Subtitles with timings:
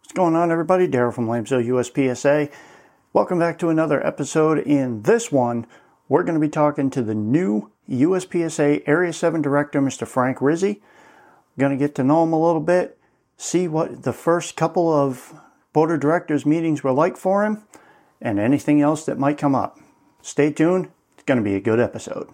[0.00, 0.88] What's going on, everybody?
[0.88, 2.50] Daryl from Lambs Hill USPSA.
[3.12, 4.58] Welcome back to another episode.
[4.60, 5.66] In this one,
[6.08, 10.06] we're going to be talking to the new USPSA Area 7 Director, Mr.
[10.06, 10.80] Frank Rizzi.
[11.58, 12.96] Going to get to know him a little bit,
[13.36, 15.34] see what the first couple of
[15.74, 17.64] Board of Directors meetings were like for him,
[18.20, 19.78] and anything else that might come up.
[20.22, 20.88] Stay tuned.
[21.14, 22.30] It's going to be a good episode.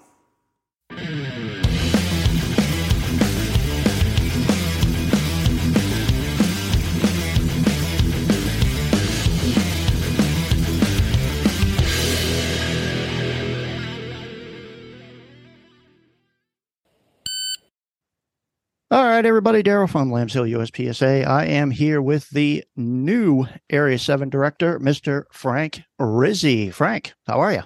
[19.15, 19.63] Right, everybody.
[19.63, 21.27] Daryl from Lambs Hill USPSA.
[21.27, 25.25] I am here with the new Area 7 Director, Mr.
[25.33, 26.71] Frank Rizzi.
[26.71, 27.63] Frank, how are you?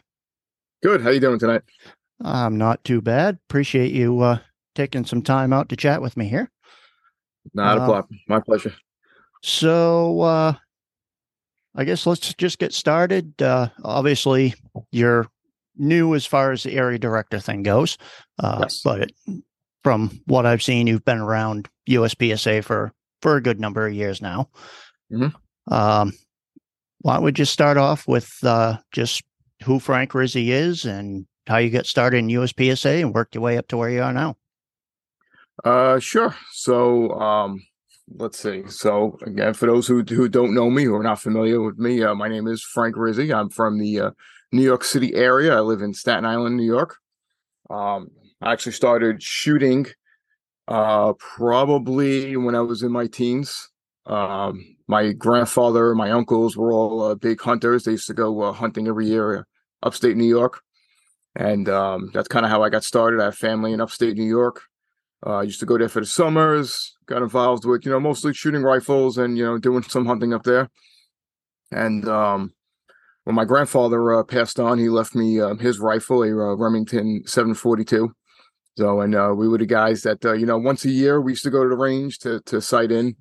[0.82, 1.00] Good.
[1.00, 1.62] How you doing tonight?
[2.22, 3.38] I'm not too bad.
[3.48, 4.38] Appreciate you uh,
[4.74, 6.50] taking some time out to chat with me here.
[7.54, 8.20] Not Uh, a problem.
[8.28, 8.74] My pleasure.
[9.42, 10.52] So, uh,
[11.74, 13.40] I guess let's just get started.
[13.40, 14.54] Uh, obviously,
[14.90, 15.26] you're
[15.76, 17.96] new as far as the area director thing goes,
[18.40, 18.82] uh, Yes.
[18.82, 19.12] but it,
[19.82, 24.22] from what I've seen, you've been around USPSA for for a good number of years
[24.22, 24.48] now.
[25.10, 25.34] Mhm.
[25.70, 26.12] Um,
[27.00, 29.22] why don't we just start off with uh, just
[29.64, 33.58] who Frank Rizzi is and how you got started in USPSA and worked your way
[33.58, 34.36] up to where you are now?
[35.64, 36.36] Uh, sure.
[36.52, 37.60] So, um,
[38.14, 38.64] let's see.
[38.68, 42.02] So, again, for those who who don't know me, or are not familiar with me,
[42.02, 43.32] uh, my name is Frank Rizzi.
[43.32, 44.10] I'm from the uh,
[44.52, 45.56] New York City area.
[45.56, 46.96] I live in Staten Island, New York.
[47.70, 49.86] Um, I actually started shooting
[50.68, 53.70] uh, probably when I was in my teens.
[54.06, 57.84] Um, my grandfather, my uncles were all uh, big hunters.
[57.84, 59.42] They used to go uh, hunting every year, uh,
[59.82, 60.60] upstate New York,
[61.36, 63.20] and um, that's kind of how I got started.
[63.20, 64.62] I have family in upstate New York.
[65.26, 66.96] Uh, I used to go there for the summers.
[67.06, 70.44] Got involved with you know mostly shooting rifles and you know doing some hunting up
[70.44, 70.70] there.
[71.70, 72.52] And um,
[73.24, 78.14] when my grandfather uh, passed on, he left me uh, his rifle, a Remington 742.
[78.78, 81.32] So, and uh, we were the guys that uh, you know once a year we
[81.32, 83.16] used to go to the range to to sight in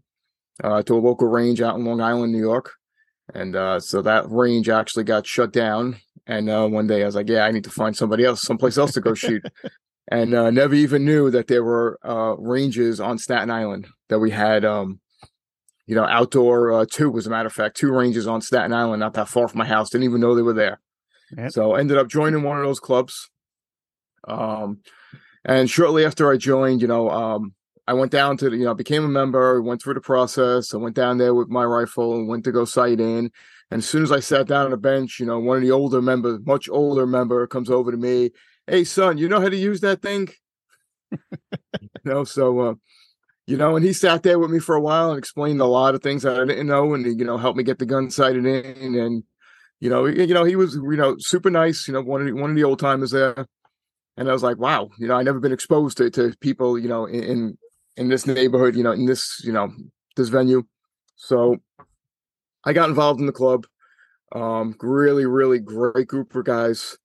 [0.63, 2.73] uh, to a local range out in Long Island, New York.
[3.33, 5.97] And uh, so that range actually got shut down.
[6.27, 8.77] And uh, one day I was like, yeah, I need to find somebody else, someplace
[8.77, 9.43] else to go shoot.
[10.09, 14.31] And uh, never even knew that there were uh, ranges on Staten Island that we
[14.31, 14.63] had.
[14.63, 15.01] Um,
[15.85, 19.01] you know, outdoor uh, two, as a matter of fact, two ranges on Staten Island,
[19.01, 19.89] not that far from my house.
[19.89, 20.79] Didn't even know they were there.
[21.35, 21.51] Yep.
[21.51, 23.29] So ended up joining one of those clubs.
[24.25, 24.79] Um,
[25.47, 27.53] and shortly after I joined, you know, um,
[27.87, 30.73] I went down to, the, you know, became a member, went through the process.
[30.73, 33.31] I went down there with my rifle and went to go sight in.
[33.71, 35.71] And as soon as I sat down on the bench, you know, one of the
[35.71, 38.31] older members, much older member, comes over to me.
[38.67, 40.27] Hey, son, you know how to use that thing?
[41.11, 42.73] you know, so, uh,
[43.45, 45.95] you know, and he sat there with me for a while and explained a lot
[45.95, 48.45] of things that I didn't know, and you know, helped me get the gun sighted
[48.45, 49.23] in, and
[49.79, 51.87] you know, you know, he was, you know, super nice.
[51.87, 53.47] You know, one of the, one of the old timers there,
[54.17, 56.89] and I was like, wow, you know, I never been exposed to to people, you
[56.89, 57.57] know, in
[57.95, 59.71] in, this neighborhood, you know, in this, you know,
[60.15, 60.63] this venue.
[61.15, 61.57] So
[62.63, 63.65] I got involved in the club.
[64.33, 66.97] Um, really, really great group of guys.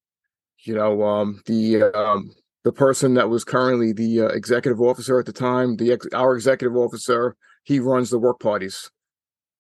[0.64, 2.30] You know, um, the um,
[2.64, 6.34] the person that was currently the uh, executive officer at the time, the ex- our
[6.34, 8.90] executive officer, he runs the work parties.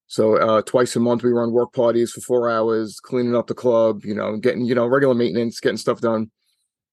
[0.06, 3.54] So uh, twice a month we run work parties for four hours, cleaning up the
[3.54, 6.30] club, you know, getting you know regular maintenance, getting stuff done.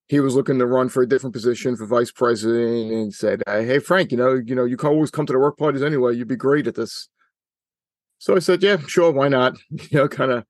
[0.09, 3.79] He was looking to run for a different position for vice president, and said, "Hey
[3.79, 6.15] Frank, you know, you know, you can always come to the work parties anyway.
[6.15, 7.07] You'd be great at this."
[8.17, 10.45] So I said, "Yeah, sure, why not?" You know, kind of,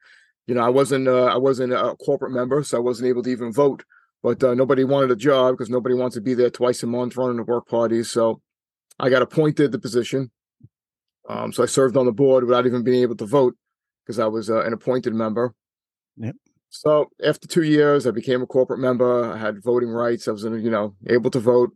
[0.48, 3.30] you know, I wasn't uh, I wasn't a corporate member, so I wasn't able to
[3.30, 3.84] even vote
[4.22, 7.16] but uh, nobody wanted a job because nobody wants to be there twice a month
[7.16, 8.12] running the work parties.
[8.12, 8.42] So
[9.00, 10.31] I got appointed the position.
[11.30, 13.56] Um, so I served on the board without even being able to vote
[14.03, 15.53] because I was uh, an appointed member.
[16.18, 16.36] Yep.
[16.69, 19.31] So after two years, I became a corporate member.
[19.31, 20.28] I had voting rights.
[20.28, 21.72] I was, uh, you know, able to vote,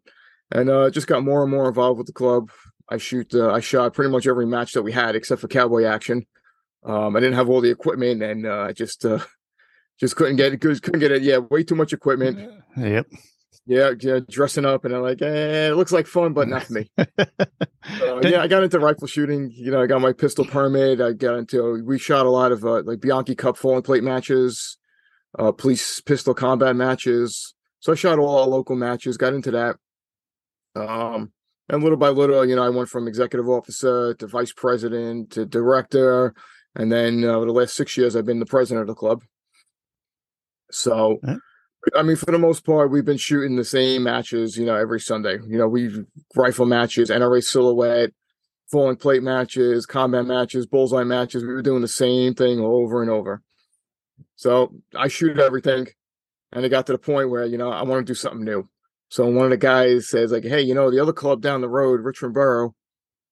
[0.51, 2.51] and uh, just got more and more involved with the club.
[2.89, 3.33] I shoot.
[3.33, 6.25] Uh, I shot pretty much every match that we had except for cowboy action.
[6.85, 9.19] Um, I didn't have all the equipment, and uh, I just uh,
[9.99, 10.61] just couldn't get it.
[10.61, 11.23] Couldn't get it.
[11.23, 12.39] Yeah, way too much equipment.
[12.78, 13.07] Yep.
[13.66, 16.73] Yeah, yeah, dressing up, and I'm like, eh, it looks like fun, but not for
[16.73, 16.91] me.
[18.23, 19.51] Yeah, I got into rifle shooting.
[19.53, 21.01] You know, I got my pistol permit.
[21.01, 21.84] I got into.
[21.85, 24.78] We shot a lot of uh, like Bianchi Cup falling plate matches,
[25.38, 27.53] uh, police pistol combat matches.
[27.80, 29.18] So I shot all our local matches.
[29.18, 29.76] Got into that.
[30.76, 31.32] Um,
[31.70, 35.46] and little by little, you know, I went from executive officer to vice president to
[35.46, 36.34] director,
[36.76, 39.22] and then uh, the last six years, I've been the president of the club.
[40.72, 41.38] So, Huh?
[41.96, 45.00] I mean, for the most part, we've been shooting the same matches, you know, every
[45.00, 45.38] Sunday.
[45.46, 48.12] You know, we rifle matches, NRA silhouette,
[48.72, 51.44] falling plate matches, combat matches, bullseye matches.
[51.44, 53.41] We were doing the same thing over and over.
[54.35, 55.87] So I shoot everything.
[56.51, 58.69] And it got to the point where, you know, I want to do something new.
[59.09, 61.69] So one of the guys says, like, hey, you know, the other club down the
[61.69, 62.75] road, Richmond Borough,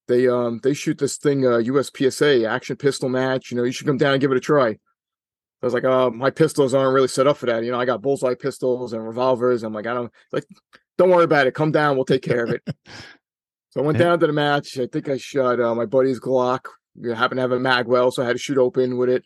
[0.08, 3.52] they um they shoot this thing uh USPSA action pistol match.
[3.52, 4.70] You know, you should come down and give it a try.
[5.62, 7.64] I was like, uh, my pistols aren't really set up for that.
[7.64, 9.62] You know, I got bullseye pistols and revolvers.
[9.62, 10.46] I'm like, I don't like,
[10.98, 11.54] don't worry about it.
[11.54, 12.62] Come down, we'll take care of it.
[13.70, 14.80] so I went down to the match.
[14.80, 16.66] I think I shot uh, my buddy's Glock.
[16.96, 19.24] We happened to have a magwell, so I had to shoot open with it.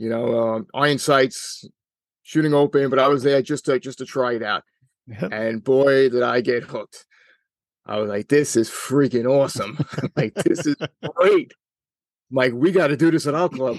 [0.00, 1.64] You know, um, iron sights,
[2.22, 4.62] shooting open, but I was there just to just to try it out.
[5.06, 5.32] Yep.
[5.32, 7.04] And boy, did I get hooked.
[7.84, 9.78] I was like, this is freaking awesome.
[10.16, 10.76] like, this is
[11.16, 11.52] great.
[12.30, 13.78] like, we got to do this at our club.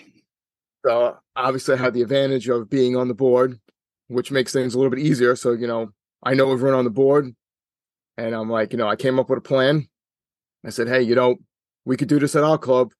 [0.85, 3.59] So obviously, I had the advantage of being on the board,
[4.09, 5.35] which makes things a little bit easier.
[5.35, 5.91] So, you know,
[6.21, 7.33] I know everyone on the board.
[8.17, 9.87] And I'm like, you know, I came up with a plan.
[10.65, 11.37] I said, hey, you know,
[11.85, 12.91] we could do this at our club.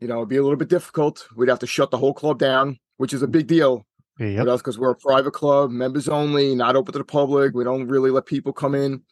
[0.00, 1.26] You know, it'd be a little bit difficult.
[1.36, 3.84] We'd have to shut the whole club down, which is a big deal
[4.18, 4.40] yep.
[4.40, 7.54] with us because we're a private club, members only, not open to the public.
[7.54, 9.02] We don't really let people come in.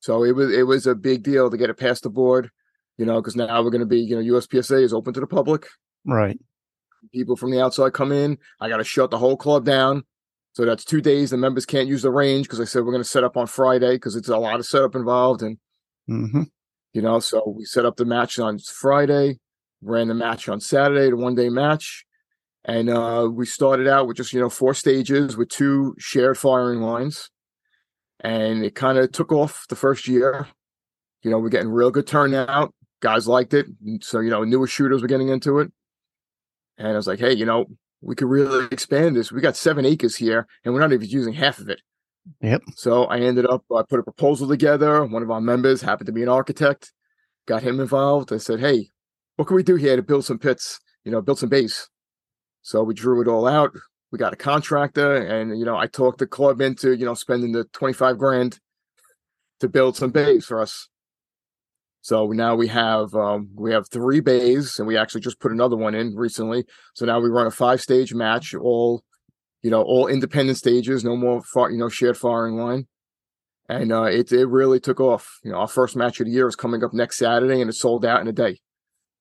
[0.00, 2.50] So it was it was a big deal to get it past the board,
[2.96, 5.26] you know, because now we're going to be, you know, USPSA is open to the
[5.26, 5.66] public.
[6.06, 6.38] Right.
[7.12, 8.38] People from the outside come in.
[8.60, 10.04] I got to shut the whole club down.
[10.52, 11.30] So that's two days.
[11.30, 13.46] The members can't use the range because I said we're going to set up on
[13.46, 15.42] Friday because it's a lot of setup involved.
[15.42, 15.58] And,
[16.08, 16.42] mm-hmm.
[16.92, 19.38] you know, so we set up the match on Friday,
[19.82, 22.04] ran the match on Saturday, the one day match.
[22.64, 26.80] And uh, we started out with just, you know, four stages with two shared firing
[26.80, 27.30] lines.
[28.20, 30.46] And it kind of took off the first year.
[31.22, 32.74] You know, we're getting real good turnout.
[33.00, 33.66] Guys liked it.
[34.02, 35.72] So, you know, newer shooters were getting into it.
[36.76, 37.66] And I was like, hey, you know,
[38.02, 39.32] we could really expand this.
[39.32, 41.80] We got seven acres here and we're not even using half of it.
[42.42, 42.62] Yep.
[42.76, 45.04] So I ended up, I put a proposal together.
[45.04, 46.92] One of our members happened to be an architect,
[47.46, 48.32] got him involved.
[48.32, 48.90] I said, hey,
[49.40, 51.88] what can we do here to build some pits, you know, build some base?
[52.60, 53.70] So we drew it all out.
[54.12, 57.52] We got a contractor, and you know, I talked the club into you know spending
[57.52, 58.60] the twenty five grand
[59.60, 60.90] to build some bays for us.
[62.02, 65.76] So now we have um, we have three bays, and we actually just put another
[65.76, 66.66] one in recently.
[66.94, 69.02] So now we run a five stage match, all
[69.62, 72.88] you know, all independent stages, no more far, you know shared firing line,
[73.70, 75.38] and uh, it it really took off.
[75.42, 77.74] You know, our first match of the year is coming up next Saturday, and it
[77.74, 78.58] sold out in a day.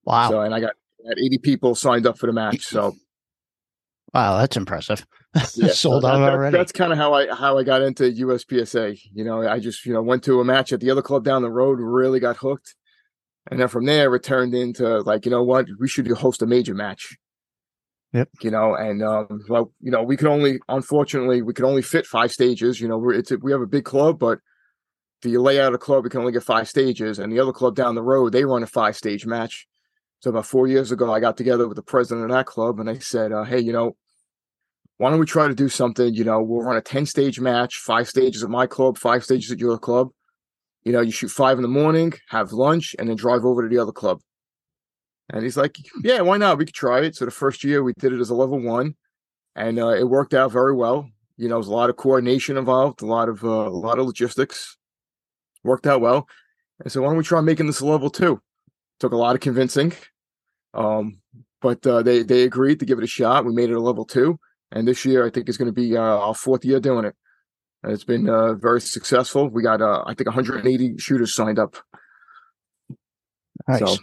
[0.04, 0.30] Wow!
[0.30, 0.74] So and I got
[1.08, 2.64] had eighty people signed up for the match.
[2.66, 2.96] So
[4.14, 5.06] Wow, that's impressive.
[5.54, 6.58] Yeah, Sold so out that, already.
[6.58, 9.00] That's kind of how I how I got into USPSA.
[9.14, 11.44] You know, I just you know went to a match at the other club down
[11.44, 12.74] the road, really got hooked,
[13.52, 16.48] and then from there it turned into like you know what we should host a
[16.48, 17.16] major match.
[18.14, 18.30] Yep.
[18.42, 22.08] You know, and um, well, you know, we could only unfortunately we could only fit
[22.08, 22.82] five stages.
[22.82, 24.40] You know, we're it's a, we have a big club, but
[25.22, 27.76] the layout of the club we can only get five stages, and the other club
[27.76, 29.68] down the road they run a five stage match.
[30.22, 32.90] So about four years ago, I got together with the president of that club, and
[32.90, 33.96] I said, uh, "Hey, you know,
[34.98, 36.14] why don't we try to do something?
[36.14, 39.52] You know, we'll run a ten stage match, five stages at my club, five stages
[39.52, 40.10] at your club.
[40.84, 43.74] You know, you shoot five in the morning, have lunch, and then drive over to
[43.74, 44.20] the other club."
[45.30, 46.58] And he's like, "Yeah, why not?
[46.58, 48.96] We could try it." So the first year we did it as a level one,
[49.56, 51.10] and uh, it worked out very well.
[51.38, 54.06] You know, there's a lot of coordination involved, a lot of uh, a lot of
[54.06, 54.76] logistics.
[55.64, 56.28] Worked out well,
[56.82, 58.42] and so why don't we try making this a level two?
[59.00, 59.94] Took a lot of convincing,
[60.74, 61.22] um,
[61.62, 63.46] but uh, they they agreed to give it a shot.
[63.46, 64.40] We made it a level two,
[64.72, 67.16] and this year I think is going to be uh, our fourth year doing it.
[67.82, 69.50] And it's been uh, very successful.
[69.50, 71.78] We got uh, I think 180 shooters signed up.
[73.68, 73.80] Nice.
[73.80, 73.98] So,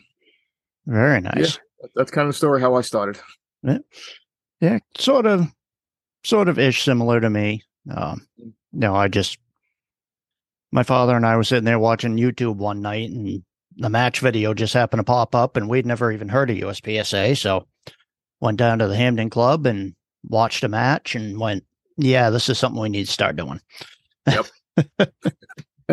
[0.86, 1.58] very nice.
[1.82, 3.20] Yeah, that's kind of the story how I started.
[3.62, 3.78] Yeah,
[4.60, 5.46] yeah, sort of,
[6.24, 7.62] sort of ish similar to me.
[7.94, 8.26] Um,
[8.72, 9.38] no, I just
[10.72, 13.42] my father and I were sitting there watching YouTube one night, and
[13.76, 17.36] the match video just happened to pop up and we'd never even heard of USPSA.
[17.36, 17.66] So
[18.40, 21.64] went down to the Hamden Club and watched a match and went,
[21.96, 23.60] yeah, this is something we need to start doing.
[24.26, 24.46] Yep.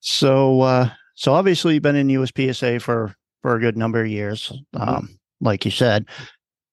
[0.00, 4.52] so, uh, so obviously you've been in USPSA for, for a good number of years.
[4.74, 4.88] Mm-hmm.
[4.88, 6.06] Um, like you said,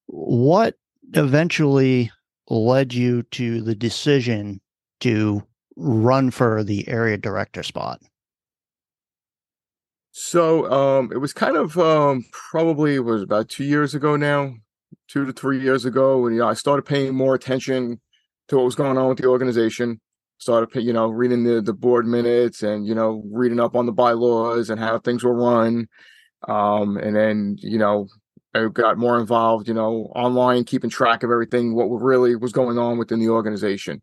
[0.07, 0.75] what
[1.13, 2.11] eventually
[2.49, 4.61] led you to the decision
[5.01, 5.43] to
[5.75, 8.01] run for the area director spot?
[10.15, 14.53] So um, it was kind of um, probably was about two years ago now,
[15.07, 17.99] two to three years ago, and you know I started paying more attention
[18.47, 19.99] to what was going on with the organization.
[20.37, 23.91] Started, you know, reading the the board minutes and you know reading up on the
[23.91, 25.87] bylaws and how things were run,
[26.47, 28.07] um, and then you know
[28.53, 32.77] I got more involved, you know, online, keeping track of everything, what really was going
[32.77, 33.99] on within the organization,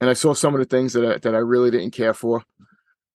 [0.00, 2.42] and I saw some of the things that I, that I really didn't care for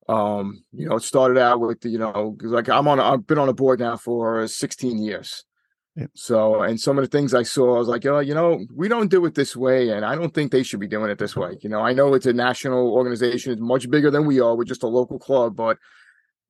[0.10, 3.48] Um, you know, it started out with you know, like I'm on, I've been on
[3.48, 5.46] a board now for 16 years.
[5.96, 6.12] Yep.
[6.16, 8.88] So, and some of the things I saw, I was like, oh, you know, we
[8.88, 11.36] don't do it this way, and I don't think they should be doing it this
[11.36, 11.58] way.
[11.62, 14.56] You know, I know it's a national organization; it's much bigger than we are.
[14.56, 15.78] We're just a local club, but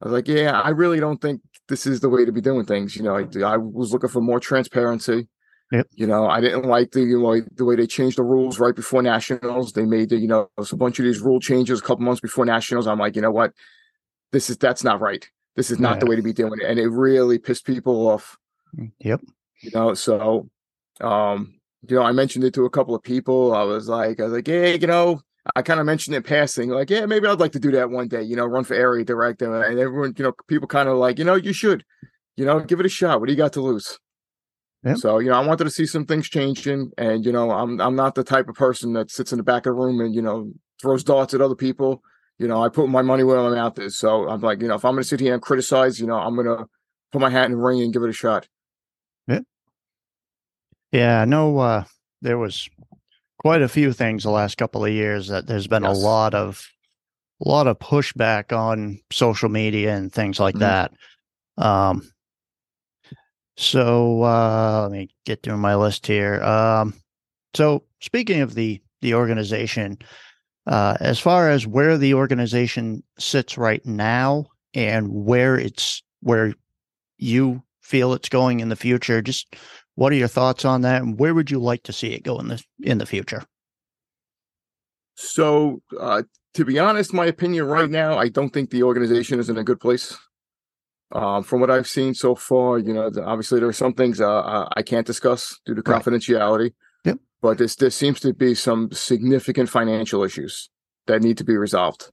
[0.02, 2.66] I was like, yeah, I really don't think this is the way to be doing
[2.66, 2.96] things.
[2.96, 5.28] You know, I, I was looking for more transparency.
[5.72, 5.88] Yep.
[5.94, 8.76] You know, I didn't like the you know the way they changed the rules right
[8.76, 9.74] before nationals.
[9.74, 12.46] They made the, you know a bunch of these rule changes a couple months before
[12.46, 12.88] nationals.
[12.88, 13.54] I'm like, you know what,
[14.32, 15.28] this is that's not right.
[15.56, 16.00] This is not Yeah.
[16.00, 18.38] the way to be doing it, and it really pissed people off.
[19.00, 19.22] Yep.
[19.62, 20.50] You know, so
[21.02, 21.54] um,
[21.88, 23.54] you know, I mentioned it to a couple of people.
[23.54, 25.22] I was like, I was like, hey, you know,
[25.56, 27.90] I kind of mentioned it in passing, like, yeah, maybe I'd like to do that
[27.90, 28.22] one day.
[28.24, 31.26] You know, run for area director, and everyone, you know, people kind of like, you
[31.26, 31.86] know, you should,
[32.36, 33.20] you know, give it a shot.
[33.20, 34.00] What do you got to lose?
[34.84, 34.98] Yep.
[34.98, 37.96] So, you know, I wanted to see some things changing, and you know, I'm I'm
[37.96, 40.22] not the type of person that sits in the back of the room and you
[40.22, 42.02] know throws darts at other people.
[42.38, 43.98] You know, I put my money where my mouth is.
[43.98, 46.16] So I'm like, you know, if I'm going to sit here and criticize, you know,
[46.16, 46.66] I'm going to
[47.12, 48.48] put my hat in the ring and give it a shot.
[50.92, 51.84] Yeah, I know uh,
[52.22, 52.68] there was
[53.38, 55.98] quite a few things the last couple of years that there's been Yes.
[55.98, 56.66] a lot of
[57.46, 60.60] a lot of pushback on social media and things like Mhm.
[60.60, 60.92] that.
[61.58, 62.10] Um,
[63.60, 66.42] so uh, let me get through my list here.
[66.42, 66.94] Um,
[67.54, 69.98] so speaking of the the organization,
[70.66, 76.54] uh, as far as where the organization sits right now and where it's where
[77.18, 79.58] you feel it's going in the future, just
[79.96, 82.40] what are your thoughts on that, and where would you like to see it go
[82.40, 83.44] in the in the future?
[85.16, 86.24] So, uh,
[86.54, 89.66] to be honest, my opinion right now, I don't think the organization is in a
[89.66, 90.18] good place.
[91.12, 94.68] Um, from what I've seen so far, you know, obviously there are some things uh,
[94.76, 96.04] I can't discuss due to Right.
[96.04, 96.74] confidentiality.
[97.06, 97.18] Yep.
[97.42, 100.70] But this there seems to be some significant financial issues
[101.08, 102.12] that need to be resolved.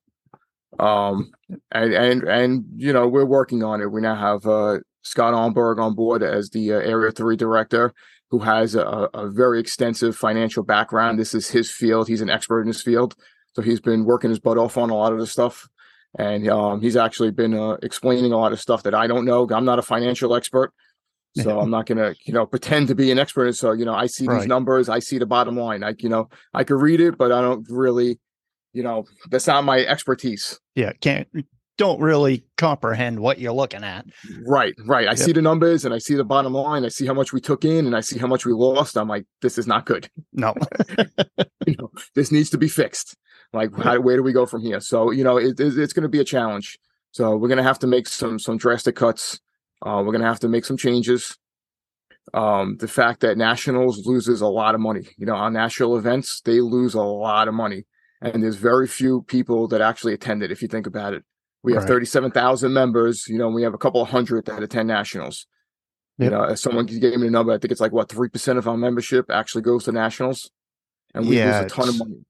[0.79, 1.31] Um,
[1.73, 3.91] and and and you know we're working on it.
[3.93, 7.93] We now have uh, Scott Onberg on board as the uh, Area Three director,
[8.31, 11.19] who has a, a very extensive financial background.
[11.19, 12.09] This is his field.
[12.09, 13.15] He's an expert in his field,
[13.55, 15.69] so he's been working his butt off on a lot of this stuff.
[16.19, 19.47] And um, he's actually been uh, explaining a lot of stuff that I don't know.
[19.51, 20.73] I'm not a financial expert,
[21.37, 23.55] so I'm not gonna, you know, pretend to be an expert.
[23.55, 24.39] So you know, I see Right.
[24.41, 25.85] these numbers, I see the bottom line.
[25.85, 28.19] I, you know, I could read it, but I don't really,
[28.73, 30.59] you know, that's not my expertise.
[30.75, 31.29] Yeah, can't
[31.79, 34.07] don't really comprehend what you're looking at.
[34.47, 35.07] Right, right.
[35.09, 35.19] I Yep.
[35.19, 36.87] see the numbers and I see the bottom line.
[36.87, 38.97] I see how much we took in and I see how much we lost.
[38.97, 40.09] I'm like, this is not good.
[40.33, 40.55] No,
[41.67, 43.15] you know, this needs to be fixed.
[43.57, 44.81] Like, how, where do we go from here?
[44.81, 46.79] So, you know, it, it's, it's going to be a challenge.
[47.13, 49.41] So we're going to have to make some some drastic cuts.
[49.85, 51.37] Uh, we're going to have to make some changes.
[52.35, 55.09] Um, the fact that nationals loses a lot of money.
[55.17, 57.87] You know, on national events, they lose a lot of money,
[58.21, 60.51] and there's very few people that actually attend it.
[60.51, 61.23] If you think about it,
[61.63, 61.89] we have Right.
[61.89, 63.27] thirty-seven thousand members.
[63.29, 65.47] You know, we have a couple of hundred that attend nationals.
[66.19, 66.25] Yep.
[66.25, 68.59] You know, if someone gave me a number, I think it's like what three percent
[68.59, 70.51] of our membership actually goes to nationals,
[71.15, 72.25] and we Yeah, lose a ton of money.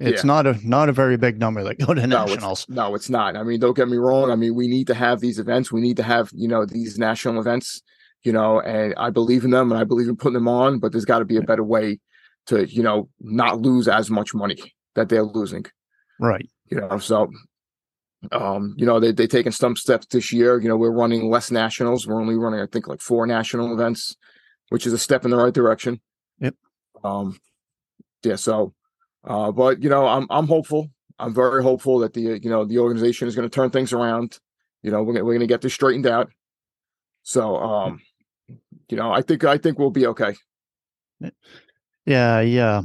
[0.00, 0.26] It's Yeah.
[0.26, 2.66] not a not a very big number that go to No, it's- nationals.
[2.68, 3.36] No, it's not.
[3.36, 4.30] I mean, don't get me wrong.
[4.30, 5.70] I mean, we need to have these events.
[5.72, 7.82] We need to have, you know, these national events,
[8.22, 10.92] you know, and I believe in them and I believe in putting them on, but
[10.92, 11.98] there's got to be a better way
[12.46, 14.56] to, you know, not lose as much money
[14.94, 15.64] that they're losing,
[16.18, 16.48] Right.
[16.70, 16.98] you know.
[16.98, 17.28] So,
[18.32, 20.58] um, you know, they, they're taking some steps this year.
[20.60, 22.06] You know, we're running less nationals.
[22.06, 24.16] We're only running, I think, like four national events,
[24.70, 26.00] which is a step in the right direction.
[26.40, 26.54] Yep.
[27.04, 27.38] Um,
[28.24, 28.36] yeah.
[28.36, 28.74] So,
[29.28, 30.90] uh, but you know, I'm I'm hopeful.
[31.18, 34.38] I'm very hopeful that the you know the organization is going to turn things around.
[34.82, 36.30] You know, we're we're going to get this straightened out.
[37.24, 38.00] So, um,
[38.88, 40.34] you know, I think I think we'll be okay.
[42.06, 42.82] Yeah, yeah.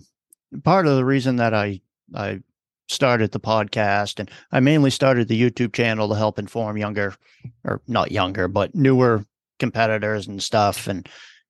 [0.64, 1.80] Part of the reason that I
[2.14, 2.42] I
[2.90, 7.16] started the podcast and I mainly started the YouTube channel to help inform younger
[7.64, 9.26] or not younger, but newer
[9.60, 11.08] competitors and stuff and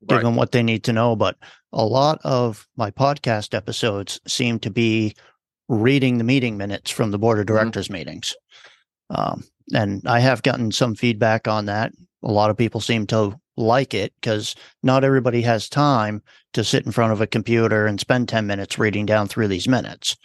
[0.07, 0.23] give Right.
[0.23, 1.15] them what they need to know.
[1.15, 1.37] But
[1.71, 5.15] a lot of my podcast episodes seem to be
[5.69, 7.47] reading the meeting minutes from the board of Mhm.
[7.47, 8.35] directors meetings.
[9.09, 9.43] Um,
[9.73, 11.91] and I have gotten some feedback on that.
[12.23, 16.21] A lot of people seem to like it because not everybody has time
[16.53, 19.67] to sit in front of a computer and spend 10 minutes reading down through these
[19.67, 20.15] minutes.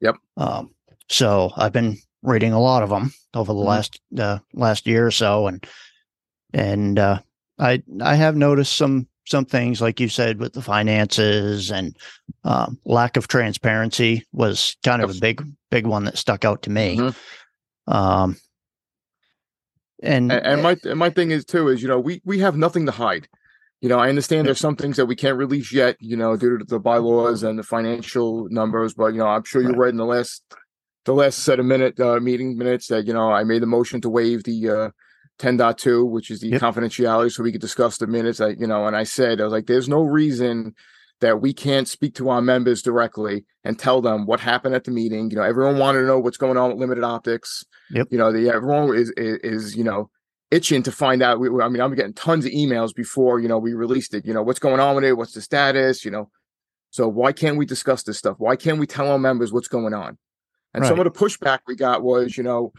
[0.00, 0.16] Yep.
[0.36, 0.74] Um,
[1.08, 3.64] so I've been reading a lot of them over the Mhm.
[3.66, 5.64] last uh, last year or so, and
[6.52, 7.20] and uh,
[7.58, 11.96] I I have noticed some some things like you said with the finances and
[12.44, 16.70] um, lack of transparency was kind of a big big one that stuck out to
[16.70, 16.96] me.
[16.96, 17.14] Mhm.
[17.86, 18.36] Um,
[20.02, 22.56] and, And, and my and my thing is too is you know we we have
[22.56, 23.28] nothing to hide.
[23.80, 26.56] You know, I understand there's some things that we can't release yet, you know, due
[26.56, 28.94] to the bylaws and the financial numbers.
[28.94, 29.78] But you know, I'm sure you Right.
[29.78, 30.42] read in the last
[31.04, 34.00] the last set of minute uh, meeting minutes that you know I made the motion
[34.02, 34.90] to waive the uh,
[35.38, 36.60] 10.2, which is the Yep.
[36.60, 38.40] confidentiality, so we could discuss the minutes.
[38.40, 40.74] I you know, and I said I was like, there's no reason
[41.20, 44.90] that we can't speak to our members directly and tell them what happened at the
[44.90, 45.30] meeting.
[45.30, 47.64] You know, everyone wanted to know what's going on with limited optics.
[47.90, 48.08] Yep.
[48.10, 50.10] You know, the everyone is is, is you know
[50.50, 51.40] itching to find out.
[51.40, 54.26] We, I mean, I'm getting tons of emails before you know we released it.
[54.26, 55.16] You know, what's going on with it?
[55.16, 56.04] What's the status?
[56.04, 56.30] You know,
[56.90, 58.36] so why can't we discuss this stuff?
[58.38, 60.18] Why can't we tell our members what's going on?
[60.74, 62.72] And some of the pushback we got was, you know,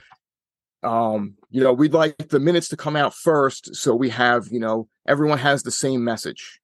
[0.84, 4.60] um, you know, we'd like the minutes to come out first, so we have, you
[4.60, 6.60] know, everyone has the same message,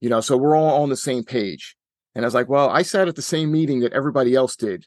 [0.00, 1.76] you know, so we're all on the same page.
[2.14, 4.86] And I was like, well, I sat at the same meeting that everybody else did.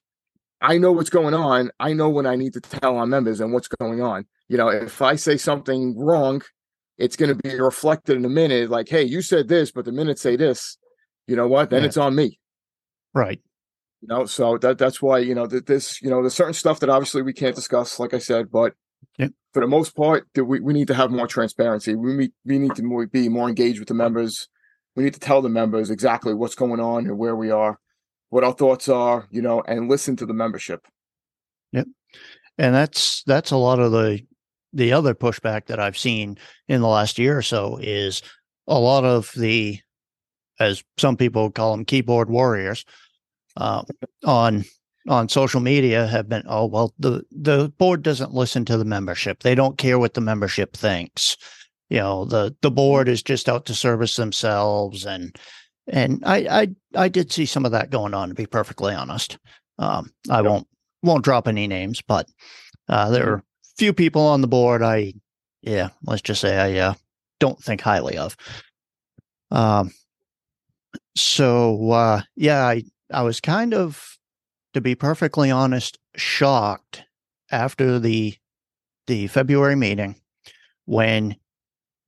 [0.62, 1.72] I know what's going on.
[1.80, 4.26] I know when I need to tell our members and what's going on.
[4.48, 6.42] You know, if I say something wrong,
[6.98, 8.70] it's going to be reflected in a minute.
[8.70, 10.78] Like, hey, you said this, but the minutes say this.
[11.28, 11.70] You know what?
[11.70, 11.88] Then Yeah.
[11.88, 12.40] it's on me
[13.14, 13.40] Right.
[14.04, 16.82] You know so that that's why you know that this you know there's certain stuff
[16.82, 18.74] that obviously we can't discuss like i said but
[19.18, 19.32] Yep.
[19.54, 21.96] for the most part that we, we need to have more transparency.
[21.96, 24.48] We need, we need to more, be more engaged with the members.
[24.96, 27.80] We need to tell the members exactly what's going on and where we are
[28.30, 30.88] what our thoughts are you know and listen to the membership.
[31.72, 31.88] Yep,
[32.58, 34.22] and that's that's a lot of the
[34.72, 38.24] the other pushback that I've seen in the last year or so is
[38.68, 39.80] a lot of the
[40.60, 42.86] as some people call them keyboard warriors
[43.58, 43.84] uh,
[44.26, 44.66] on
[45.10, 49.44] on social media have been oh well the the board doesn't listen to the membership.
[49.44, 51.38] They don't care what the membership thinks.
[51.90, 55.36] You know the the board is just out to service themselves and
[55.88, 56.38] and I
[56.96, 59.38] I I did see some of that going on to be perfectly honest.
[59.78, 60.46] Um, I Yep.
[60.50, 60.68] won't
[61.02, 62.28] won't drop any names but
[62.88, 63.44] uh, there are
[63.78, 65.14] few people on the board I
[65.62, 66.94] yeah let's just say I uh,
[67.40, 68.38] don't think highly of.
[69.52, 69.92] Um
[71.16, 72.84] so uh yeah I
[73.14, 74.18] I was kind of
[74.74, 77.04] to be perfectly honest shocked
[77.52, 78.36] after the
[79.08, 80.16] the February meeting
[80.86, 81.36] when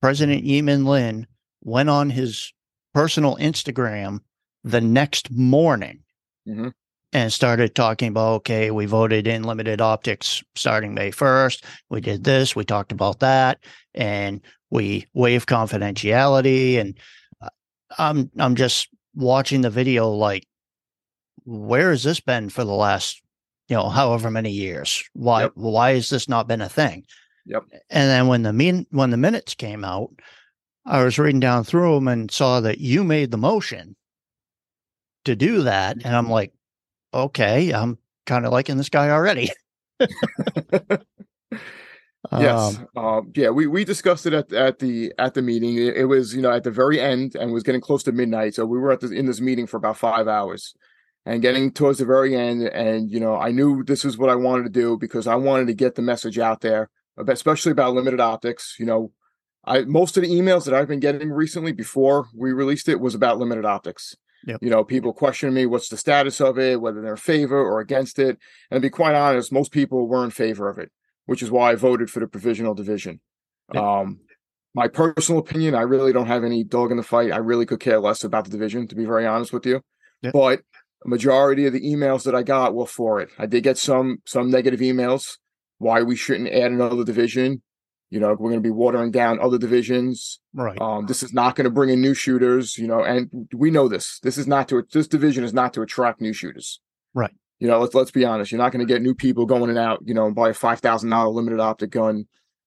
[0.02, 1.28] President Yimin Lin
[1.62, 2.54] went on his
[2.94, 4.20] personal Instagram
[4.64, 6.00] the next morning
[6.48, 6.72] Mhm.
[7.14, 12.24] and started talking about okay we voted in limited optics starting May 1st we did
[12.24, 12.56] this.
[12.56, 13.60] We talked about that.
[13.94, 16.79] And we waived confidentiality.
[16.79, 16.98] And
[17.42, 17.50] uh,
[17.98, 20.46] I'm I'm just watching the video like
[21.46, 23.22] where has this been for the last
[23.70, 25.03] you know however many years?
[25.14, 25.51] Why Yep.
[25.55, 27.05] why has this not been a thing?
[27.48, 27.64] Yep.
[27.92, 30.10] and then when the mean when the minutes came out
[30.84, 33.96] i was reading down through them and saw that you made the motion
[35.25, 36.53] to do that and i'm like
[37.14, 39.51] okay i'm kind of liking this guy already.
[42.40, 45.77] Yes Um, um, yeah we we discussed it at at the at the meeting.
[45.77, 48.55] It, it was you know at the very end and was getting close to midnight
[48.55, 50.74] so we were at this in this meeting for about five hours
[51.25, 54.35] and getting towards the very end and you know i knew this is what i
[54.35, 56.90] wanted to do because i wanted to get the message out there
[57.27, 59.11] especially about limited optics you know
[59.66, 63.16] i most of the emails that i've been getting recently before we released it was
[63.16, 64.16] about limited optics
[64.48, 64.59] Yep.
[64.61, 67.79] you know people questioning me what's the status of it whether they're in favor or
[67.79, 68.38] against it
[68.70, 70.92] and to be quite honest most people were in favor of it
[71.25, 73.20] which is why i voted for the provisional division
[73.74, 73.83] Yep.
[73.83, 74.20] um
[74.75, 77.79] my personal opinion i really don't have any dog in the fight i really could
[77.79, 79.81] care less about the division to be very honest with you
[80.22, 80.33] Yep.
[80.33, 80.61] but
[81.05, 83.29] a majority of the emails that I got were for it.
[83.37, 85.37] I did get some some negative emails
[85.77, 87.61] why we shouldn't add another division.
[88.09, 90.39] You know, we're going to be watering down other divisions.
[90.53, 92.77] right Um, this is not going to bring in new shooters.
[92.77, 94.20] You know, and we know this.
[94.22, 96.79] This is not to this division is not to attract new shooters.
[97.13, 97.33] Right.
[97.59, 98.51] You know, let's let's be honest.
[98.51, 100.00] You're not going to get new people going and out.
[100.05, 102.25] You know, and buy a five thousand dollar limited optic gun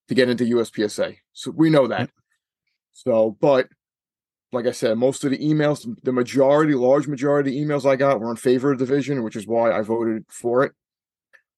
[0.08, 1.16] to get into USPSA.
[1.32, 2.00] So we know that.
[2.00, 2.10] Yep.
[2.92, 3.68] So, but
[4.52, 8.20] like I said, most of the emails, the majority, large majority of emails I got
[8.20, 10.72] were in favor of division, which is why I voted for it.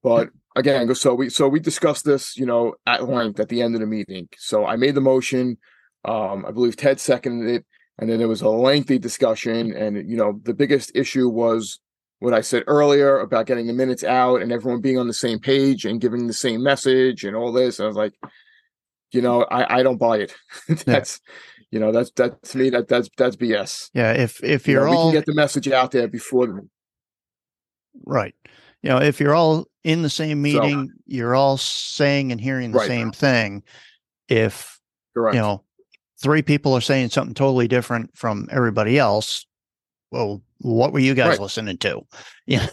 [0.02, 3.74] But again, so we so we discussed this, you know, at length at the end
[3.74, 4.28] of the meeting.
[4.36, 5.58] So I made the motion.
[6.04, 7.66] Um, I believe Ted seconded it,
[7.98, 9.72] and then there was a lengthy discussion.
[9.72, 11.78] And you know, the biggest issue was
[12.18, 15.38] what I said earlier about getting the minutes out and everyone being on the same
[15.38, 17.78] page and giving the same message and all this.
[17.78, 18.14] And I was like,
[19.12, 20.34] you know, I I don't buy it.
[20.86, 21.20] that's
[21.70, 23.90] you know, that's that to me that that's that's BS.
[23.94, 26.68] yeah if if You know, you're we can get the message out there before the
[28.04, 28.34] Right.
[28.82, 32.78] You know, if you're all in the same meeting, you're all saying and hearing the
[32.78, 32.88] Right.
[32.88, 33.62] same thing.
[34.28, 34.80] If,
[35.14, 35.34] correct.
[35.34, 35.64] you know,
[36.22, 39.46] three people are saying something totally different from everybody else,
[40.10, 41.40] well, what were you guys Right.
[41.40, 42.02] listening to?
[42.46, 42.66] Yeah.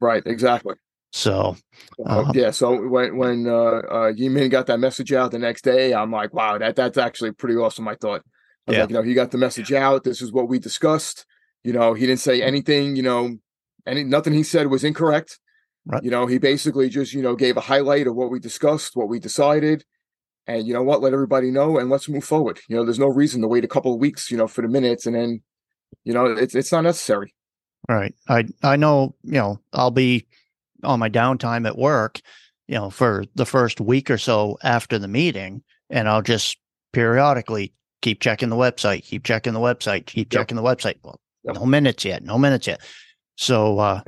[0.00, 0.74] right, exactly.
[1.12, 1.56] So,
[2.04, 3.52] Uh, yeah, so when when uh,
[3.90, 7.32] uh Yimin got that message out the next day, I'm like, wow, that that's actually
[7.32, 7.88] pretty awesome.
[7.88, 8.22] I thought,
[8.66, 8.82] I was Yeah.
[8.82, 10.04] like, you know, he got the message out.
[10.04, 11.24] This is what we discussed.
[11.64, 12.46] You know, he didn't say mm.
[12.46, 12.96] anything.
[12.96, 13.38] You know,
[13.86, 15.38] any nothing he said was incorrect.
[15.86, 16.02] Right.
[16.02, 19.08] You know, he basically just, you know, gave a highlight of what we discussed, what
[19.08, 19.84] we decided,
[20.46, 22.60] and you know what, let everybody know and let's move forward.
[22.68, 24.68] You know, there's no reason to wait a couple of weeks, you know, for the
[24.68, 25.42] minutes and then,
[26.04, 27.34] you know, it's it's not necessary.
[27.88, 28.14] Right.
[28.28, 30.26] I I know, you know, I'll be
[30.82, 32.20] on my downtime at work,
[32.66, 36.58] you know, for the first week or so after the meeting, and I'll just
[36.92, 40.40] periodically keep checking the website, keep checking the website, keep yep.
[40.40, 40.96] checking the website.
[41.02, 41.56] Well, yep.
[41.56, 42.80] no minutes yet, no minutes yet.
[43.36, 44.00] So uh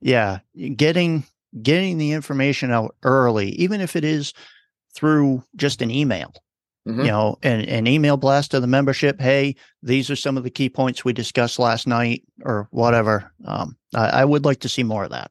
[0.00, 0.38] yeah,
[0.76, 1.24] getting
[1.62, 4.32] getting the information out early, even if it is
[4.94, 6.32] through just an email.
[6.86, 7.00] Mm-hmm.
[7.00, 9.18] You know, an, an email blast to the membership.
[9.18, 13.32] Hey, these are some of the key points we discussed last night, or whatever.
[13.46, 15.30] Um, I, I would like to see more of that.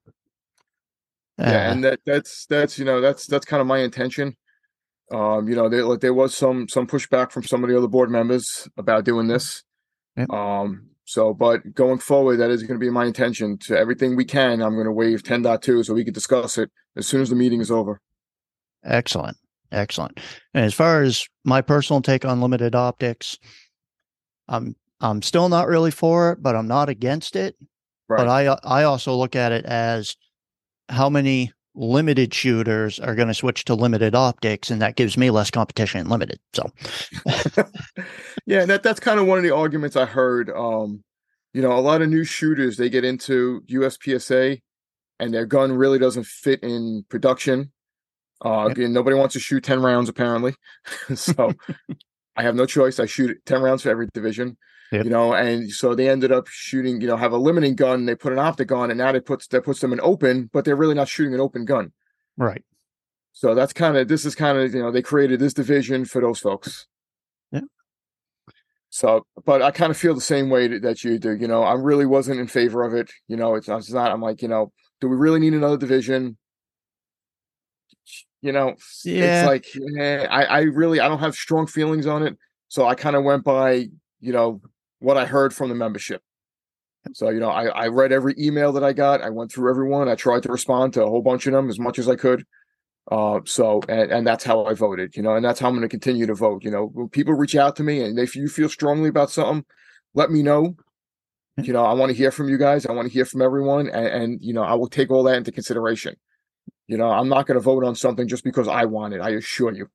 [1.39, 4.35] Uh, yeah, and that that's that's you know that's that's kind of my intention.
[5.13, 7.87] Um, you know, there like there was some some pushback from some of the other
[7.87, 9.63] board members about doing this.
[10.29, 13.57] Um, so, but going forward, that is going to be my intention.
[13.59, 17.07] To everything we can, I'm going to waive 10.2 so we can discuss it as
[17.07, 18.01] soon as the meeting is over.
[18.83, 19.37] Excellent.
[19.71, 20.19] Excellent.
[20.53, 23.37] And as far as my personal take on limited optics,
[24.47, 27.55] I'm I'm still not really for it, but I'm not against it.
[28.07, 28.17] Right.
[28.17, 30.15] But I I also look at it as
[30.89, 35.31] how many limited shooters are going to switch to limited optics and that gives me
[35.31, 36.69] less competition in limited so
[38.45, 41.03] yeah that that's kind of one of the arguments i heard um
[41.53, 44.61] you know a lot of new shooters they get into uspsa
[45.19, 47.71] and their gun really doesn't fit in production
[48.43, 48.89] uh, yep.
[48.89, 50.53] nobody wants to shoot 10 rounds apparently.
[51.15, 51.53] so
[52.35, 52.99] I have no choice.
[52.99, 54.57] I shoot 10 rounds for every division.
[54.93, 55.05] Yep.
[55.05, 58.13] You know, and so they ended up shooting, you know, have a limiting gun, they
[58.13, 60.75] put an optic on, and now they puts that puts them in open, but they're
[60.75, 61.91] really not shooting an open gun.
[62.37, 62.63] Right.
[63.31, 66.21] So that's kind of this is kind of, you know, they created this division for
[66.21, 66.85] those folks.
[67.51, 67.61] Yeah.
[68.91, 71.35] So, but I kind of feel the same way that you do.
[71.35, 73.11] You know, I really wasn't in favor of it.
[73.27, 74.11] You know, it's, it's not.
[74.11, 76.37] I'm like, you know, do we really need another division?
[78.43, 79.39] You know, yeah.
[79.39, 79.65] it's like
[79.99, 82.37] eh, I, I really I don't have strong feelings on it.
[82.67, 83.87] So I kind of went by,
[84.19, 84.61] you know,
[85.03, 86.21] what I heard from the membership.
[87.13, 89.21] So, you know, I, I read every email that I got.
[89.21, 90.07] I went through everyone.
[90.07, 92.45] I tried to respond to a whole bunch of them as much as I could.
[93.11, 95.81] Uh, so, and, and that's how I voted, you know, and that's how I'm going
[95.81, 96.63] to continue to vote.
[96.63, 99.65] You know, when people reach out to me and if you feel strongly about something,
[100.13, 100.77] let me know.
[101.57, 102.85] You know, I want to hear from you guys.
[102.85, 103.89] I want to hear from everyone.
[103.89, 106.15] And, and, you know, I will take all that into consideration.
[106.87, 109.19] You know, I'm not going to vote on something just because I want it.
[109.19, 109.89] I assure you.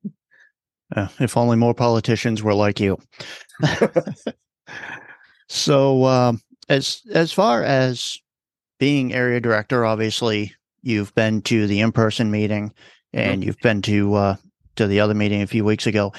[0.95, 2.97] Uh, if only more politicians were like you.
[5.49, 8.17] so, um, as as far as
[8.79, 12.73] being area director, obviously you've been to the in person meeting,
[13.11, 13.47] and mm-hmm.
[13.47, 14.35] you've been to uh,
[14.75, 16.13] to the other meeting a few weeks ago.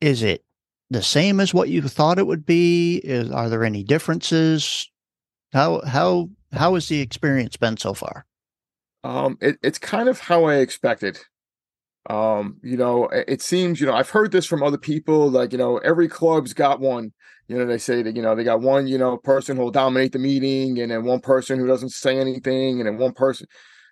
[0.00, 0.44] Is it
[0.90, 2.96] the same as what you thought it would be?
[2.96, 4.90] Is are there any differences?
[5.52, 8.26] How how how has the experience been so far?
[9.04, 11.18] Um, it, it's kind of how I expected.
[12.10, 15.52] Um, you know, it, it seems, you know, I've heard this from other people, like,
[15.52, 17.12] you know, every club's got one.
[17.48, 20.12] You know, they say that, you know, they got one, you know, person who'll dominate
[20.12, 23.46] the meeting and then one person who doesn't say anything and then one person.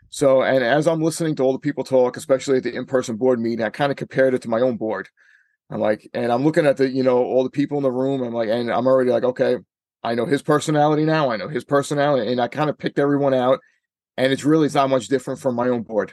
[0.09, 3.41] So, and as I'm listening to all the people talk, especially at the in-person board
[3.41, 5.09] meeting, I kind of compared it to my own board.
[5.71, 8.23] I'm like, and I'm looking at the, you know, all the people in the room.
[8.23, 9.59] I'm like, and I'm already like, okay,
[10.03, 11.31] I know his personality now.
[11.31, 13.61] I know his personality, and I kind of picked everyone out
[14.21, 16.13] and it's really it's not much different from my own board.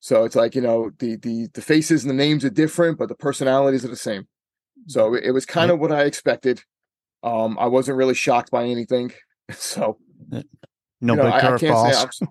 [0.00, 3.08] So it's like you know the the the faces and the names are different, but
[3.08, 4.28] the personalities are the same.
[4.88, 6.62] So it, was kind of what I expected.
[7.22, 9.12] Um, I wasn't really shocked by anything.
[9.50, 9.96] So
[10.30, 10.42] no
[11.00, 12.26] you know, big I, I can't say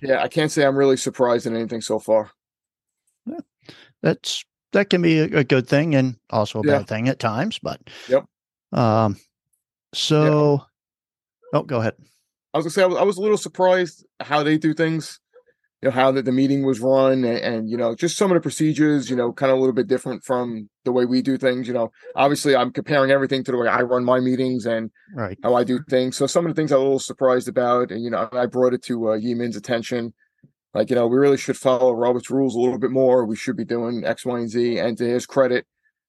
[0.00, 2.30] yeah, I can't say I'm really surprised in anything so far.
[3.26, 3.40] Yeah,
[4.00, 6.78] that's that can be a, a, good thing and also a yeah.
[6.78, 8.24] bad thing at times, but yep.
[8.72, 9.16] Um,
[9.94, 10.64] so,
[11.52, 11.60] yeah.
[11.60, 11.94] oh, go ahead.
[12.54, 15.20] I was gonna say I was, I was, a little surprised how they do things.
[15.82, 18.36] You know how the, the meeting was run, and, and, you know just some of
[18.36, 19.10] the procedures.
[19.10, 21.66] You know, kind of a little bit different from the way we do things.
[21.66, 25.38] You know, obviously I'm comparing everything to the way I run my meetings and right.
[25.42, 26.16] how I do things.
[26.16, 28.74] So some of the things I'm a little surprised about, and you know, I brought
[28.74, 30.14] it to uh, Yimin's attention.
[30.72, 33.26] Like you know, we really should follow Robert's rules a little bit more.
[33.26, 34.78] We should be doing X, Y, and Z.
[34.78, 35.66] And to his credit,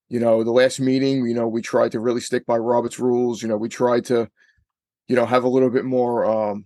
[0.08, 3.42] you know, the last meeting, you know, we tried to really stick by Robert's rules.
[3.42, 4.30] You know, we tried to
[5.08, 6.64] you know, have a little bit more, um,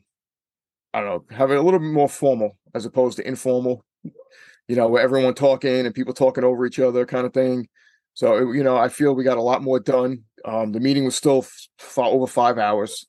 [0.94, 4.76] I don't know, have it a little bit more formal as opposed to informal, you
[4.76, 7.68] know, where everyone talking and people talking over each other kind of thing.
[8.14, 10.24] So, you know, I feel we got a lot more done.
[10.44, 13.06] Um, the meeting was still f- over five hours,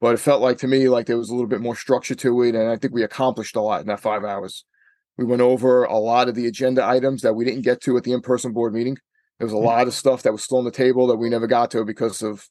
[0.00, 2.42] but it felt like to me like there was a little bit more structure to
[2.42, 2.54] it.
[2.54, 4.64] And I think we accomplished a lot in that five hours.
[5.16, 8.04] We went over a lot of the agenda items that we didn't get to at
[8.04, 8.96] the in person board meeting.
[9.38, 11.46] There was a lot of stuff that was still on the table that we never
[11.46, 12.46] got to because of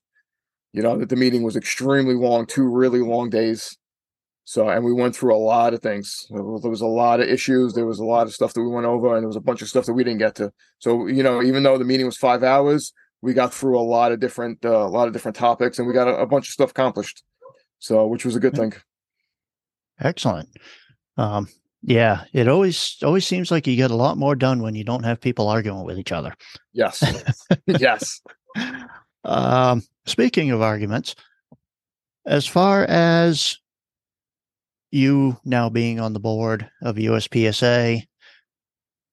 [0.74, 3.76] you know that the meeting was extremely long, two really long days.
[4.50, 6.26] So, and we went through a lot of things.
[6.32, 7.74] There was a lot of issues.
[7.74, 9.62] There was a lot of stuff that we went over, and there was a bunch
[9.62, 10.52] of stuff that we didn't get to.
[10.80, 14.12] So, you know, even though the meeting was five hours, we got through a lot
[14.12, 16.54] of different, uh, a lot of different topics, and we got a, a bunch of
[16.54, 17.22] stuff accomplished.
[17.78, 18.74] So, which was a good thing.
[20.00, 20.50] Excellent.
[21.16, 21.48] Um,
[21.84, 25.06] yeah, it always always seems like you get a lot more done when you don't
[25.06, 26.34] have people arguing with each other.
[26.74, 27.04] Yes.
[27.68, 28.20] yes.
[29.24, 31.16] Um, speaking of arguments,
[32.26, 33.60] as far as
[34.92, 38.04] you now being on the board of USPSA,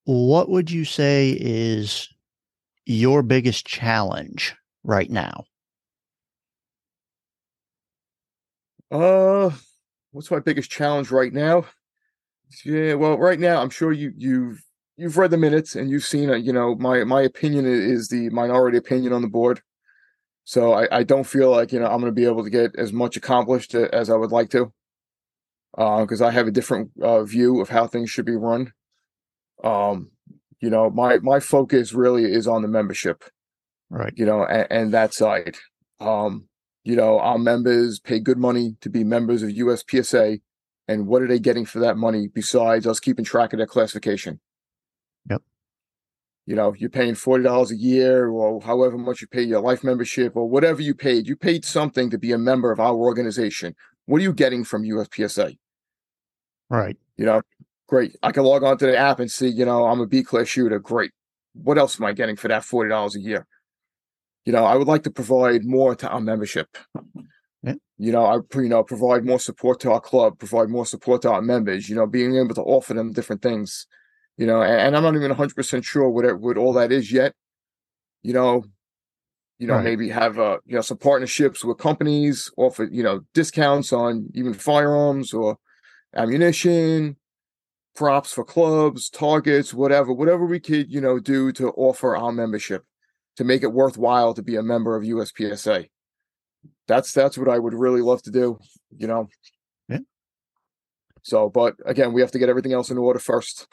[0.05, 2.09] what would you say is
[2.85, 5.45] your biggest challenge right now?
[8.91, 9.51] Uh,
[10.13, 11.65] what's my biggest challenge right now?
[12.65, 14.63] Yeah, well, right now I'm sure you you've
[14.97, 16.45] you've read the minutes and you've seen it.
[16.45, 19.61] You know, my my opinion is the minority opinion on the board.
[20.45, 22.77] So I, I don't feel like you know I'm going to be able to get
[22.77, 24.73] as much accomplished as I would like to
[25.77, 28.73] because uh, I have a different uh, view of how things should be run.
[29.63, 30.11] Um,
[30.61, 33.25] you know, my my focus really is on the membership,
[33.91, 34.13] right?
[34.17, 35.57] You know, and, and that side.
[36.01, 36.49] Um,
[36.85, 40.41] you know, our members pay good money to be members of USPSA,
[40.89, 44.41] and what are they getting for that money besides us keeping track of their classification?
[45.29, 45.43] Yep.
[46.47, 49.85] You know, you're paying forty dollars a year, or however much you pay your life
[49.85, 51.27] membership, or whatever you paid.
[51.27, 53.75] You paid something to be a member of our organization.
[54.07, 55.59] What are you getting from USPSA?
[56.69, 56.97] Right.
[57.17, 57.43] You know,
[57.89, 58.17] great.
[58.23, 60.49] I can log on to the app and see, you know, I'm a B class
[60.49, 60.79] shooter.
[60.79, 61.13] Great.
[61.55, 63.47] What else am I getting for that forty dollars a year?
[64.45, 66.77] You know, I would like to provide more to our membership.
[67.63, 67.75] Yeah.
[67.99, 71.31] You know, I you know provide more support to our club, provide more support to
[71.33, 71.89] our members.
[71.89, 73.87] You know, being able to offer them different things.
[74.37, 76.93] You know, and, and I'm not even 100 percent sure what it, what all that
[76.93, 77.33] is yet.
[78.23, 78.65] You know,
[79.59, 79.85] you know, Right.
[79.85, 84.53] maybe have uh, you know some partnerships with companies, offer you know discounts on even
[84.55, 85.59] firearms or
[86.17, 87.17] ammunition,
[87.95, 92.85] props for clubs, targets, whatever, whatever we could, you know, do to offer our membership
[93.37, 95.89] to make it worthwhile to be a member of USPSA.
[96.89, 98.59] That's that's what I would really love to do,
[98.97, 99.29] you know.
[99.89, 99.99] Yeah.
[101.23, 103.67] So, but again, we have to get everything else in order first.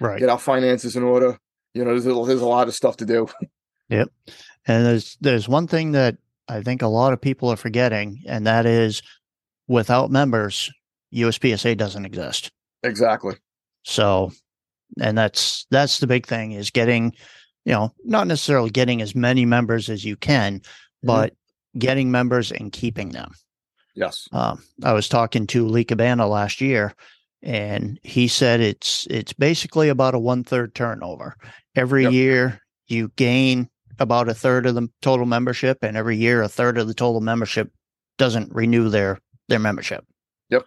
[0.00, 0.20] Right.
[0.20, 1.38] Get our finances in order.
[1.74, 3.28] You know, there's a, there's a lot of stuff to do.
[3.88, 4.10] Yep.
[4.66, 8.46] And there's there's one thing that I think a lot of people are forgetting, and
[8.46, 9.02] that is
[9.66, 10.70] without members,
[11.14, 12.50] USPSA doesn't exist.
[12.82, 13.36] exactly.
[13.84, 14.32] So,
[15.00, 17.12] and that's that's the big thing is getting,
[17.64, 20.60] you know, not necessarily getting as many members as you can,
[21.02, 21.32] but
[21.78, 23.32] getting members and keeping them.
[23.94, 24.28] Yes.
[24.32, 26.94] Um, I was talking to Lee Cabana last year,
[27.42, 31.36] and he said it's it's basically about a one third turnover.
[31.74, 32.12] Every Yep.
[32.12, 33.68] year you gain
[33.98, 37.20] about a third of the total membership, and every year a third of the total
[37.20, 37.70] membership
[38.18, 39.18] doesn't renew their
[39.48, 40.04] their membership.
[40.50, 40.64] Yep.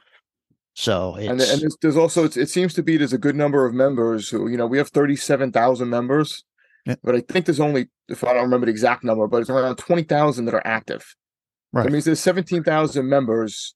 [0.74, 3.36] So it's and and there's, there's also it's, it seems to be there's a good
[3.36, 6.44] number of members who you know we have 37,000 members
[6.86, 6.96] Yeah.
[7.04, 9.76] but I think there's only if I don't remember the exact number but it's around
[9.78, 11.04] 20,000 that are active
[11.74, 11.84] Right.
[11.84, 13.76] that means there's 17,000 members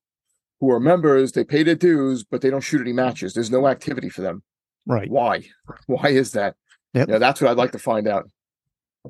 [0.60, 3.68] who are members they pay their dues but they don't shoot any matches there's no
[3.68, 4.42] activity for them
[4.86, 5.10] right.
[5.10, 5.44] why
[5.88, 6.56] why is that
[6.94, 7.10] Yep.
[7.10, 8.30] yeah that's what I'd like to find out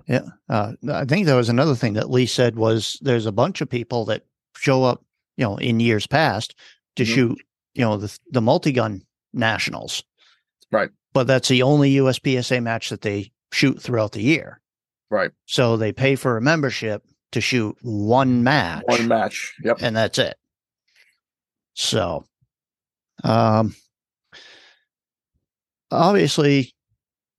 [0.07, 0.25] Yeah.
[0.49, 3.69] Uh, I think there was another thing that Lee said was there's a bunch of
[3.69, 4.23] people that
[4.57, 5.05] show up,
[5.37, 6.55] you know, in years past
[6.97, 7.13] to Mhm.
[7.13, 7.37] shoot,
[7.75, 10.03] you know, the the multi gun nationals.
[10.71, 10.89] Right.
[11.13, 14.59] But that's the only USPSA match that they shoot throughout the year.
[15.09, 19.95] right So they pay for a membership to shoot one match, one match yep and
[19.95, 20.37] that's it.
[21.73, 22.25] So,
[23.23, 23.75] um,
[25.91, 26.73] obviously,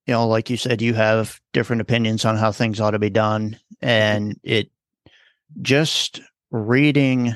[0.06, 3.10] you know, like you said, you have different opinions on how things ought to be
[3.10, 4.70] done, and it
[5.62, 6.20] just
[6.50, 7.34] reading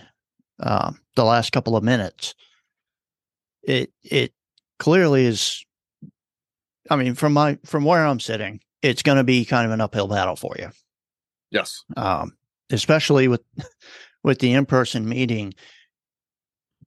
[0.60, 2.34] uh, the last couple of minutes,
[3.62, 4.32] it it
[4.78, 5.64] clearly is.
[6.88, 9.80] I mean, from my from where I'm sitting, it's going to be kind of an
[9.80, 10.70] uphill battle for you
[11.50, 12.32] yes um,
[12.70, 13.42] especially with
[14.22, 15.54] with the in person meeting.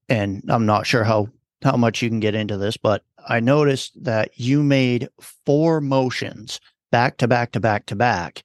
[0.09, 1.29] And I'm not sure how
[1.63, 5.07] how much you can get into this, but I noticed that you made
[5.45, 6.59] four motions
[6.91, 8.43] back to back to back to back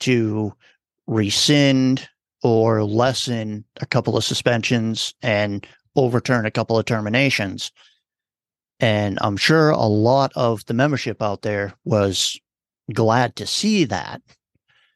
[0.00, 0.52] to
[1.06, 2.08] rescind
[2.42, 7.72] or lessen a couple of suspensions and overturn a couple of terminations.
[8.80, 12.38] And I'm sure a lot of the membership out there was
[12.92, 14.20] glad to see that.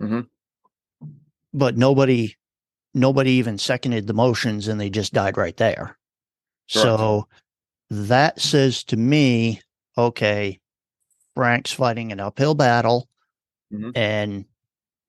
[0.03, 0.29] Mhm.
[1.53, 2.35] But nobody
[2.95, 5.97] nobody even seconded the motions and they just died right there.
[6.67, 7.29] So
[7.91, 9.63] that says to me,
[9.97, 10.61] okay,
[11.35, 13.09] Frank's fighting an uphill battle.
[13.73, 13.93] Mhm.
[13.97, 14.45] And,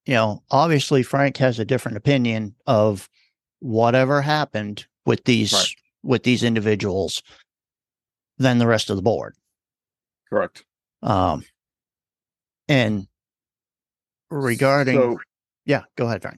[0.06, 3.10] you know, obviously Frank has a different opinion of
[3.60, 5.75] whatever happened with these Right.
[6.04, 7.22] With these individuals
[8.38, 9.36] than the rest of the board.
[10.30, 10.64] Correct.
[11.02, 11.44] Um,
[12.68, 13.08] and
[14.30, 15.20] regarding, So,
[15.66, 16.38] yeah, go ahead, Frank.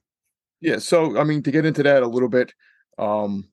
[0.61, 0.79] yeah.
[0.79, 2.53] So, I mean, to get into that a little bit,
[2.97, 3.49] um,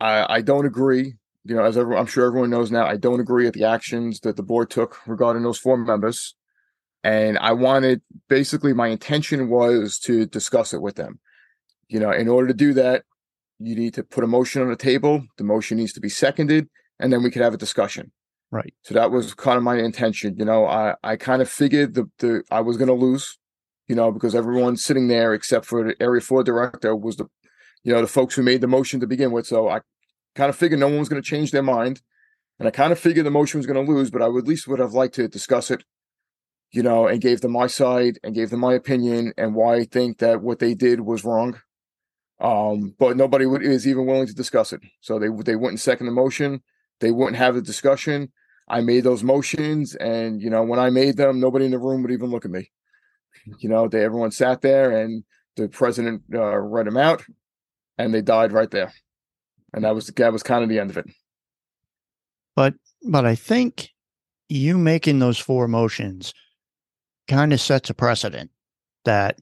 [0.00, 1.14] I, I don't agree.
[1.44, 4.20] You know, as everyone, I'm sure everyone knows now, I don't agree with the actions
[4.20, 6.34] that the board took regarding those four members.
[7.02, 11.18] And I wanted, basically, my intention was to discuss it with them.
[11.88, 13.02] You know, in order to do that,
[13.64, 15.24] you need to put a motion on the table.
[15.38, 18.12] The motion needs to be seconded, and then we could have a discussion.
[18.50, 18.74] Right.
[18.82, 20.36] So that was kind of my intention.
[20.36, 23.38] You know, I, I kind of figured the, the I was going to lose,
[23.88, 27.26] you know, because everyone sitting there except for the area four director was the,
[27.82, 29.46] you know, the folks who made the motion to begin with.
[29.46, 29.80] So I
[30.34, 32.02] kind of figured no one was going to change their mind,
[32.58, 34.48] and I kind of figured the motion was going to lose, but I would at
[34.48, 35.82] least would have liked to discuss it,
[36.72, 39.84] you know, and gave them my side and gave them my opinion and why I
[39.84, 41.58] think that what they did was wrong.
[42.42, 44.80] Um, but nobody would, is even willing to discuss it.
[45.00, 46.60] So they they wouldn't second the motion.
[47.00, 48.32] They wouldn't have the discussion.
[48.68, 52.02] I made those motions, and you know, when I made them, nobody in the room
[52.02, 52.70] would even look at me.
[53.58, 55.24] You know, they everyone sat there, and
[55.56, 57.24] the president uh, read them out,
[57.96, 58.92] and they died right there.
[59.72, 61.06] And that was that was kind of the end of it.
[62.56, 62.74] But
[63.08, 63.90] but I think
[64.48, 66.34] you making those four motions
[67.28, 68.50] kind of sets a precedent
[69.04, 69.38] that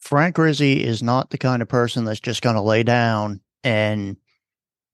[0.00, 4.16] Frank Rizzi is not the kind of person that's just going to lay down and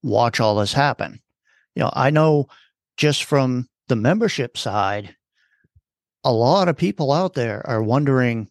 [0.02, 1.20] watch all this happen.
[1.74, 2.48] You know, I know
[2.96, 5.14] just from the membership side,
[6.24, 8.48] a lot of people out there are wondering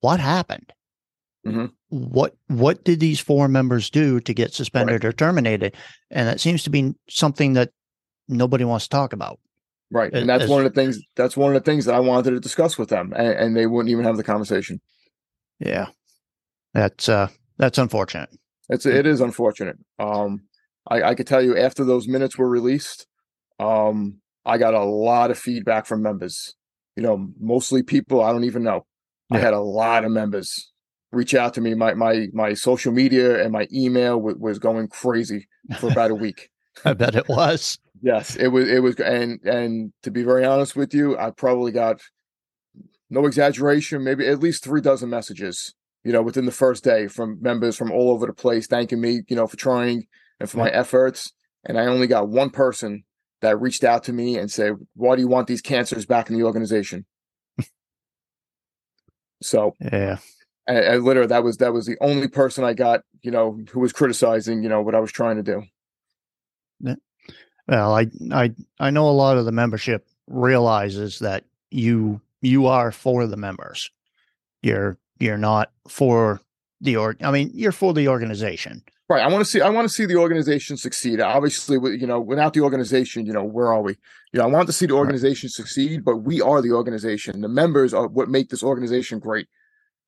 [0.00, 0.72] what happened.
[1.46, 1.72] Mhm.
[1.88, 5.74] What what did these four members do to get suspended or terminated?
[6.10, 7.70] And that seems to be something that
[8.28, 9.40] nobody wants to talk about.
[9.90, 10.98] Right, and that's as- one of the things.
[11.16, 13.66] That's one of the things that I wanted to discuss with them, and, and they
[13.66, 14.80] wouldn't even have the conversation.
[15.64, 15.86] Yeah.
[16.74, 18.30] That's uh that's unfortunate.
[18.68, 19.76] It's it is unfortunate.
[19.98, 20.42] Um,
[20.88, 23.06] I, I could tell you after those minutes were released,
[23.60, 26.54] um, I got a lot of feedback from members.
[26.96, 28.86] You know, mostly people I don't even know.
[29.30, 30.70] I had a lot of members
[31.10, 31.74] reach out to me.
[31.74, 35.48] My my my social media and my email w- was going crazy
[35.78, 36.50] for about a week.
[36.84, 37.78] I bet it was.
[38.02, 38.68] Yes, it was.
[38.68, 42.00] It was, and and to be very honest with you, I probably got
[43.12, 45.74] no exaggeration, maybe at least three dozen messages.
[46.02, 49.20] You know, within the first day from members from all over the place, thanking me,
[49.28, 50.08] you know, for trying
[50.40, 51.32] and for my efforts.
[51.64, 53.04] And I only got one person
[53.40, 56.36] that reached out to me and said, "Why do you want these cancers back in
[56.36, 57.06] the organization?"
[59.42, 60.18] so, Yeah.
[60.68, 63.80] I, I literally that was that was the only person I got, you know, who
[63.80, 65.62] was criticizing, you know, what I was trying to do.
[66.80, 66.94] Yeah.
[67.68, 72.92] Well, I I I know a lot of the membership realizes that you you are
[72.92, 73.90] for the members.
[74.62, 76.40] You're you're not for
[76.80, 77.22] the org.
[77.22, 78.82] I mean, you're for the organization.
[79.08, 79.22] Right.
[79.22, 79.60] I want to see.
[79.60, 81.20] I want to see the organization succeed.
[81.20, 83.92] Obviously, with- you know, without the organization, you know, where are we?
[84.32, 87.40] You know, I want to see the organization succeed, but we are the organization.
[87.40, 89.48] The members are what make this organization great.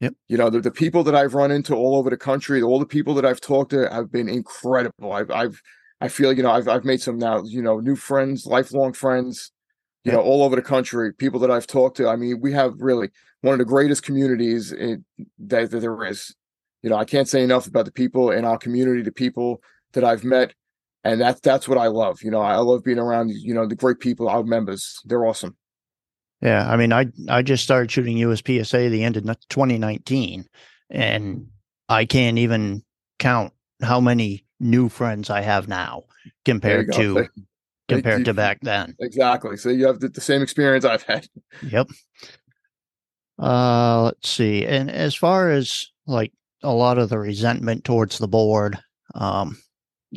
[0.01, 0.15] Yep.
[0.29, 2.87] You know, the, the people that I've run into all over the country, all the
[2.87, 5.13] people that I've talked to have been incredible.
[5.13, 5.63] I've, I've,
[6.01, 9.53] I feel, you know, I've, I've made some now, you know, new friends, lifelong friends,
[10.05, 11.13] you know, all over the country.
[11.13, 12.09] People that I've talked to.
[12.09, 15.05] I mean, we have really one of the greatest communities in,
[15.39, 16.35] that, that there is
[16.85, 19.63] you know, I can't say enough about the people in our community, the people
[19.95, 20.53] that I've met,
[21.03, 22.23] and that's that's what I love.
[22.23, 25.01] You know, I love being around you know the great people, our members.
[25.07, 25.57] They're awesome.
[26.43, 30.45] Yeah, I mean, I I just started shooting USPSA at the end of 2019,
[30.91, 31.47] and
[31.89, 32.83] I can't even
[33.19, 36.03] count how many new friends I have now
[36.45, 37.29] compared to
[37.89, 38.95] compared you- to back then.
[39.01, 39.57] Exactly.
[39.57, 41.27] So you have the, the same experience I've had.
[41.63, 41.89] Yep.
[43.39, 44.65] Uh, let's see.
[44.65, 48.79] And as far as like a lot of the resentment towards the board,
[49.15, 49.57] um,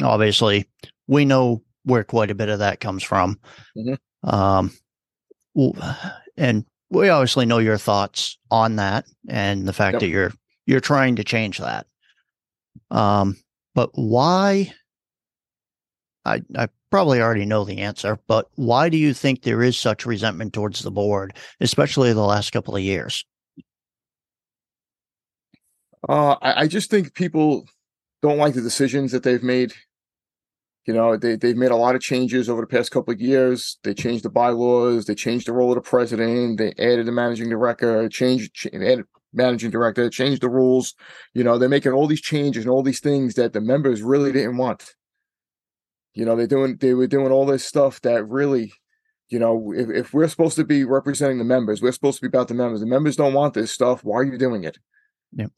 [0.01, 0.69] obviously
[1.07, 3.39] we know where quite a bit of that comes from.
[3.75, 3.97] Mhm.
[4.23, 4.71] Um,
[6.37, 10.01] and we obviously know your thoughts on that and the fact Yep.
[10.01, 10.33] that you're
[10.65, 11.87] you're trying to change that.
[12.91, 13.37] Um,
[13.73, 14.73] but why?
[16.25, 20.05] I I probably already know the answer, but why do you think there is such
[20.05, 23.25] resentment towards the board, especially the last couple of years?
[26.07, 27.65] Uh, I, I just think people
[28.21, 29.73] don't like the decisions that they've made.
[30.85, 33.77] You know, they they've made a lot of changes over the past couple of years.
[33.83, 35.05] They changed the bylaws.
[35.05, 36.59] They changed the role of the president.
[36.59, 38.07] They added the managing director.
[38.07, 40.09] Changed, ch- added managing director.
[40.09, 40.95] Changed the rules.
[41.33, 44.31] You know, they're making all these changes and all these things that the members really
[44.31, 44.95] didn't want.
[46.17, 48.73] You know, they're doing they were doing all this stuff that really,
[49.29, 52.27] you know, if, if we're supposed to be representing the members, we're supposed to be
[52.27, 52.79] about the members.
[52.79, 54.03] The members don't want this stuff.
[54.03, 54.79] Why are you doing it?
[55.33, 55.51] Yep.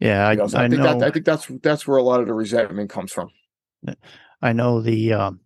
[0.00, 0.98] Yeah, I, You know, so I, I, think know.
[0.98, 3.30] that I think that's that's where a lot of the resentment comes from.
[4.42, 5.40] I know the, um,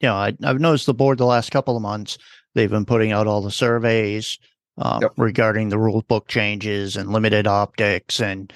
[0.00, 2.18] you know, I, have noticed the board the last couple of months,
[2.54, 4.38] they've been putting out all the surveys
[4.76, 5.12] um, yep.
[5.16, 8.52] regarding the rule book changes and limited optics and,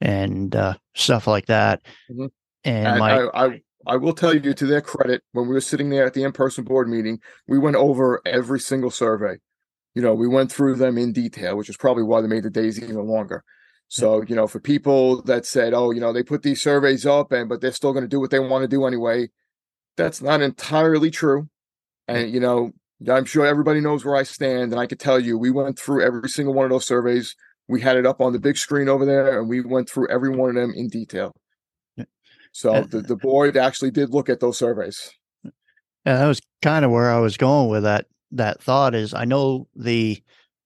[0.00, 1.82] and uh, stuff like that.
[2.10, 2.26] Mm-hmm.
[2.64, 5.90] And, my, I, I, I will tell you to their credit, when we were sitting
[5.90, 9.36] there at the in-person board meeting, we went over every single survey.
[9.94, 12.50] You know, we went through them in detail, which is probably why they made the
[12.50, 13.44] days even longer.
[13.88, 14.30] So, mm.
[14.30, 17.48] you know, for people that said, oh, you know, they put these surveys up and
[17.48, 19.28] but they're still going to do what they want to do anyway,
[19.96, 21.48] that's not entirely true.
[22.08, 22.14] Mm.
[22.14, 22.72] And, you know,
[23.10, 24.72] I'm sure everybody knows where I stand.
[24.72, 27.34] And I could tell you, we went through every single one of those surveys.
[27.68, 30.30] We had it up on the big screen over there and we went through every
[30.30, 31.34] one of them in detail.
[32.52, 35.10] So the, the board actually did look at those surveys.
[35.44, 39.24] Yeah, that was kind of where I was going with that that thought is I
[39.24, 40.22] know the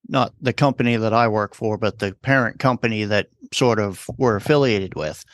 [0.09, 4.37] not the company that I work for, but the parent company that sort of we're
[4.37, 5.25] affiliated with,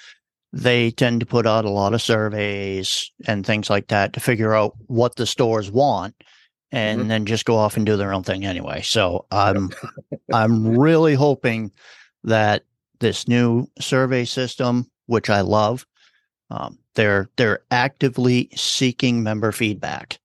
[0.52, 4.54] they tend to put out a lot of surveys and things like that to figure
[4.54, 6.14] out what the stores want
[6.70, 7.08] and mm-hmm.
[7.08, 8.80] then just go off and do their own thing anyway.
[8.82, 9.70] So I'm
[10.32, 11.70] I'm really hoping
[12.24, 12.64] that
[13.00, 15.86] this new survey system, which I love,
[16.52, 20.20] um, they're they're actively seeking member feedback.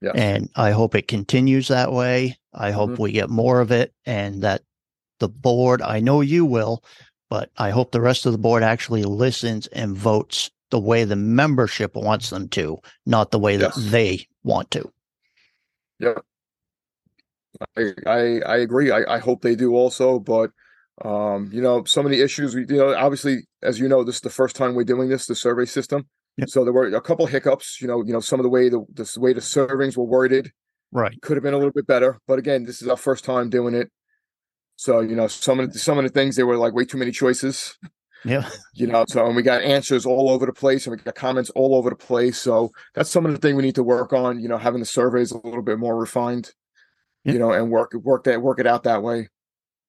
[0.00, 0.12] Yeah.
[0.14, 2.38] And I hope it continues that way.
[2.54, 3.02] I hope mm-hmm.
[3.02, 4.62] we get more of it and that
[5.18, 6.82] the board, I know you will,
[7.30, 11.16] but I hope the rest of the board actually listens and votes the way the
[11.16, 13.74] membership wants them to, not the way yes.
[13.74, 14.90] that they want to.
[15.98, 16.18] Yeah.
[17.76, 18.90] I I, I agree.
[18.90, 20.50] I, I hope they do also, but
[21.04, 24.16] um, you know, some of the issues we you know, obviously, as you know, this
[24.16, 26.06] is the first time we're doing this, the survey system.
[26.36, 26.48] Yep.
[26.48, 28.84] So there were a couple hiccups, you know, you know, some of the way the,
[28.94, 30.50] the way the servings were worded,
[30.90, 32.18] right, could have been a little bit better.
[32.26, 33.90] But again, this is our first time doing it,
[34.76, 36.98] so you know, some of the, some of the things they were like way too
[36.98, 37.76] many choices.
[38.24, 41.14] Yeah, you know, so and we got answers all over the place, and we got
[41.14, 42.38] comments all over the place.
[42.38, 44.40] So that's some of the thing we need to work on.
[44.40, 46.52] You know, having the surveys a little bit more refined,
[47.24, 49.28] you know, and work work that work it out that way.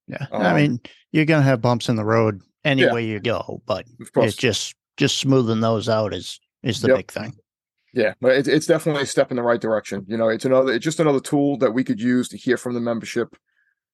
[0.07, 0.81] Yeah, um, I mean,
[1.11, 2.93] you're gonna have bumps in the road any yeah.
[2.93, 3.85] way you go, but
[4.17, 6.97] it's just just smoothing those out is is the yep.
[6.97, 7.33] big thing.
[7.93, 10.05] Yeah, but it's it's definitely a step in the right direction.
[10.07, 12.73] You know, it's another it's just another tool that we could use to hear from
[12.73, 13.35] the membership.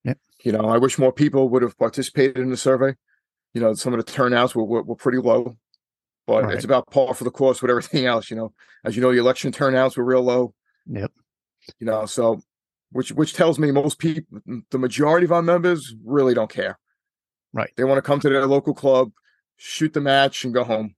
[0.04, 0.14] Yeah.
[0.44, 2.96] You know, I wish more people would have participated in the survey.
[3.54, 5.58] You know, some of the turnouts were were, were pretty low,
[6.26, 6.56] but right.
[6.56, 8.30] it's about par for the course with everything else.
[8.30, 8.54] You know,
[8.86, 10.54] as you know, the election turnouts were real low.
[10.88, 11.12] Yep.
[11.80, 12.42] You know, so
[12.92, 14.40] which which tells me most people,
[14.72, 16.80] the majority of our members, really don't care.
[17.54, 17.72] Right.
[17.78, 19.12] They want to come to their local club,
[19.58, 20.96] shoot the match, and go home.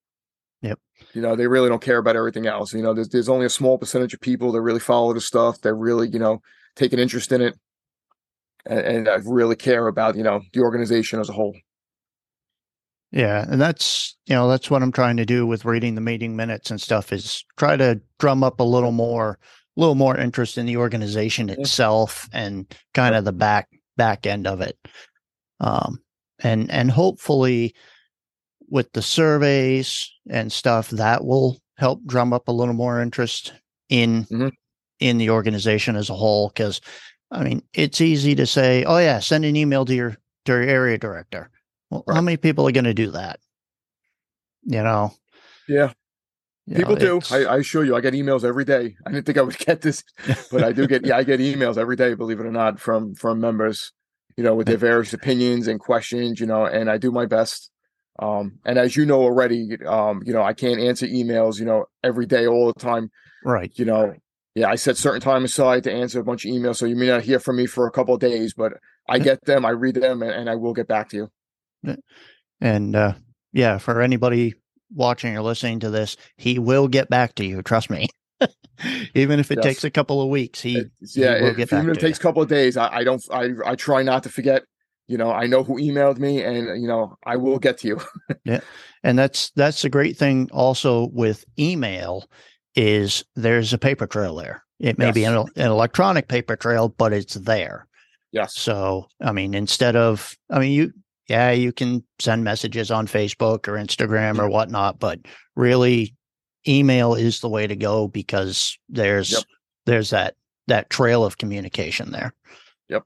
[0.62, 0.80] Yep.
[1.14, 2.74] You know, they really don't care about everything else.
[2.74, 5.62] You know, there's there's only a small percentage of people that really follow the stuff.
[5.62, 6.42] That really, you know,
[6.76, 7.56] take an interest in it,
[8.66, 11.56] and, and uh, really care about you know the organization as a whole.
[13.12, 16.36] Yeah, and that's you know that's what I'm trying to do with reading the meeting
[16.36, 19.38] minutes and stuff is try to drum up a little more
[19.82, 23.68] little more interest in the organization itself and kind of the back
[23.98, 24.78] back end of it.
[25.60, 26.02] Um,
[26.40, 27.76] and and hopefully
[28.70, 33.54] with the surveys and stuff that will help drum up a little more interest
[33.90, 34.48] in mm-hmm.
[35.00, 36.80] in the organization as a whole because
[37.32, 40.62] i mean it's easy to say oh yeah send an email to your to your
[40.62, 41.50] area director
[41.90, 42.16] well right.
[42.16, 43.40] how many people are going to do that
[44.64, 45.14] you know
[45.68, 45.92] yeah
[46.68, 47.22] you People know, do.
[47.32, 48.96] I, I, assure you, I get emails every day.
[49.06, 50.04] I didn't think I would get this,
[50.52, 51.06] but I do get.
[51.06, 52.14] Yeah, I get emails every day.
[52.14, 53.92] Believe it or not, from from members
[54.38, 57.70] you know, with their various opinions and questions, you know, and I do my best.
[58.20, 61.86] Um, and as you know already, um, you know, I can't answer emails, you know,
[62.04, 63.10] every day, all the time.
[63.44, 63.72] Right.
[63.76, 64.14] You know,
[64.54, 66.76] yeah, I set certain time aside to answer a bunch of emails.
[66.76, 68.74] So you may not hear from me for a couple of days, but
[69.10, 71.18] I get them, I read them, and, and I will get back to
[71.86, 71.98] you.
[72.60, 73.14] And uh,
[73.54, 74.54] yeah, for anybody
[74.94, 77.62] watching or listening to this, he will get back to you.
[77.62, 78.08] Trust me.
[79.14, 79.66] even if it yes.
[79.66, 80.86] takes a couple of weeks, he,
[81.16, 82.78] yeah, he will get even if it takes a couple of days.
[82.78, 84.64] I, I don't, I, I try not to forget.
[85.08, 88.02] You know, I know who emailed me, and you know, I will get to you.
[88.46, 88.62] yeah,
[89.04, 92.30] and that's that's the great thing also with email
[92.76, 94.64] is there's a paper trail there.
[94.80, 95.16] It may yes.
[95.16, 97.88] be an, an electronic paper trail, but it's there.
[98.32, 98.56] Yes.
[98.56, 100.94] So, I mean, instead of, I mean, you,
[101.32, 105.18] yeah, you can send messages on Facebook or Instagram or whatnot, but
[105.56, 106.14] really
[106.68, 109.44] email is the way to go because there's yep.
[109.86, 110.36] there's that
[110.68, 112.34] that trail of communication there.
[112.90, 113.04] Yep.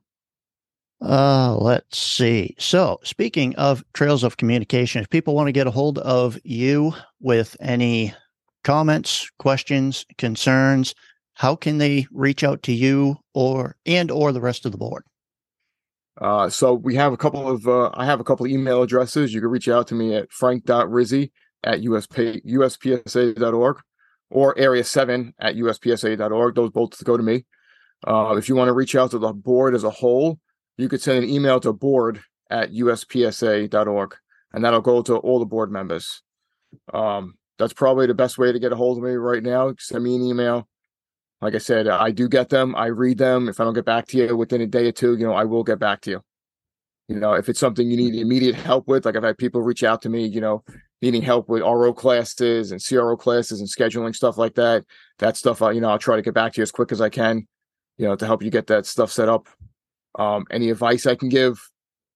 [1.01, 2.55] Uh, let's see.
[2.57, 6.93] So, speaking of trails of communication, if people want to get a hold of you
[7.19, 8.11] with any
[8.63, 10.95] comments, questions, concerns,
[11.35, 15.03] how can they reach out to you or and or the rest of the board?
[16.19, 19.33] Uh, so we have a couple of uh, I have a couple of email addresses.
[19.33, 21.31] You can reach out to me at frank.rizzi
[21.63, 23.77] at USP, uspsa.org.
[24.29, 26.55] or area seven at uspsa.org.
[26.55, 27.45] Those both go to me.
[28.07, 30.39] Uh, if you want to reach out to the board as a whole,
[30.77, 34.15] you could send an email to board at uspsa.org,
[34.53, 36.21] and that'll go to all the board members.
[36.93, 39.73] Um, that's probably the best way to get a hold of me right now.
[39.79, 40.67] Send me an email.
[41.41, 42.75] Like I said, I do get them.
[42.75, 43.49] I read them.
[43.49, 45.43] If I don't get back to you within a day or two, you know, I
[45.43, 46.21] will get back to you.
[47.07, 49.83] You know, if it's something you need immediate help with, like I've had people reach
[49.83, 50.63] out to me, you know,
[51.01, 54.85] needing help with RO classes and CRO classes and scheduling stuff like that.
[55.19, 57.01] That stuff, I, you know, I'll try to get back to you as quick as
[57.01, 57.47] I can,
[57.97, 59.47] you know, to help you get that stuff set up.
[60.17, 61.59] Um, any advice I can give,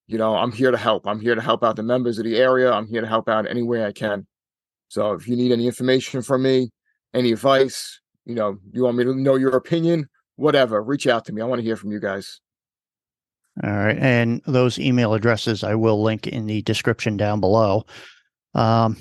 [0.08, 1.06] you know, I'm here to help.
[1.06, 2.72] I'm here to help out the members of the area.
[2.72, 4.26] I'm here to help out any way I can.
[4.88, 6.70] So if you need any information from me,
[7.14, 7.99] any advice,
[8.30, 11.42] you know, you want me to know your opinion, whatever, reach out to me.
[11.42, 12.40] I want to hear from you guys.
[13.62, 13.98] All right.
[13.98, 17.84] And those email addresses I will link in the description down below.
[18.54, 18.96] Um,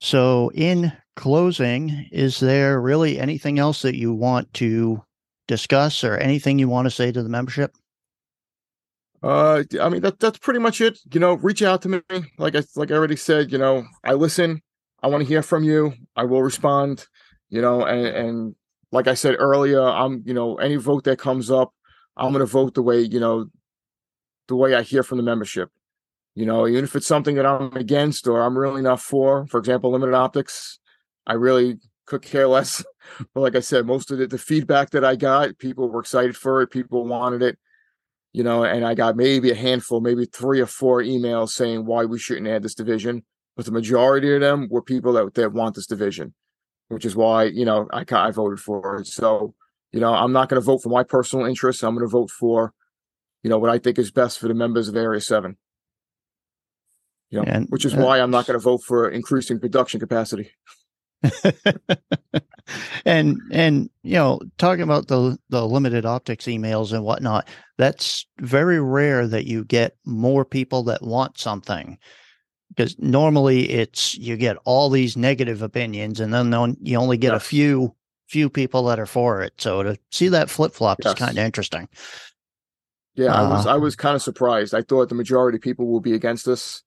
[0.00, 5.02] so, in closing, is there really anything else that you want to
[5.48, 7.74] discuss or anything you want to say to the membership?
[9.22, 10.98] Uh, I mean that that's pretty much it.
[11.10, 12.02] You know, reach out to me.
[12.36, 13.50] Like I like I already said.
[13.50, 14.60] You know, I listen.
[15.02, 15.94] I want to hear from you.
[16.14, 17.06] I will respond.
[17.54, 18.54] You know, and and
[18.90, 21.72] like I said earlier, I'm you know any vote that comes up,
[22.16, 23.46] I'm going to vote the way you know,
[24.48, 25.70] the way I hear from the membership.
[26.34, 29.46] You know, even if it's something that I'm against or I'm really not for.
[29.46, 30.80] For example, limited optics,
[31.26, 32.84] I really could care less.
[33.34, 36.36] but like I said, most of the, the feedback that I got, people were excited
[36.36, 36.72] for it.
[36.72, 37.56] People wanted it
[38.34, 42.04] you know, and I got maybe a handful, maybe three or four emails saying why
[42.04, 43.22] we shouldn't add this division.
[43.56, 46.34] But the majority of them were people that, that want this division,
[46.88, 49.06] which is why, you know, I, I voted for it.
[49.06, 49.54] So,
[49.92, 51.82] you know, I'm not going to vote for my personal interests.
[51.82, 52.72] I'm going to vote for,
[53.42, 55.56] you know, what I think is best for the members of Area 7.
[57.30, 59.98] You know, and, which is uh, why I'm not going to vote for increasing production
[59.98, 60.50] capacity.
[63.04, 68.78] and and you know talking about the the limited optics emails and whatnot that's very
[68.80, 71.98] rare that you get more people that want something
[72.74, 77.42] because normally it's you get all these negative opinions and then you only get yes.
[77.42, 77.94] a few
[78.26, 79.52] few people that are for it.
[79.58, 81.12] So to see that flip-flop yes.
[81.12, 81.88] is kind of interesting.
[83.14, 84.74] Yeah uh, i was i was kind of surprised.
[84.74, 86.82] I thought the majority of people will be against this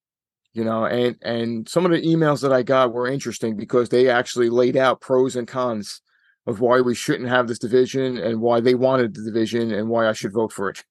[0.53, 4.09] you know and and some of the emails that i got were interesting because they
[4.09, 6.01] actually laid out pros and cons
[6.47, 10.07] of why we shouldn't have this division and why they wanted the division and why
[10.07, 10.83] i should vote for it.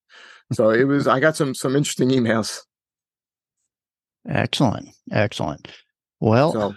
[0.53, 2.63] So it was i got some some interesting emails
[4.29, 5.69] excellent excellent
[6.21, 6.75] well so,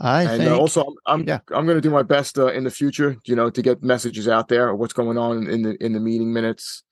[0.00, 1.40] I and uh, think, also I'm yeah.
[1.54, 4.28] I'm going to do my best uh, in the future, you know, to get messages
[4.28, 6.82] out there what's going on in the in the meeting minutes,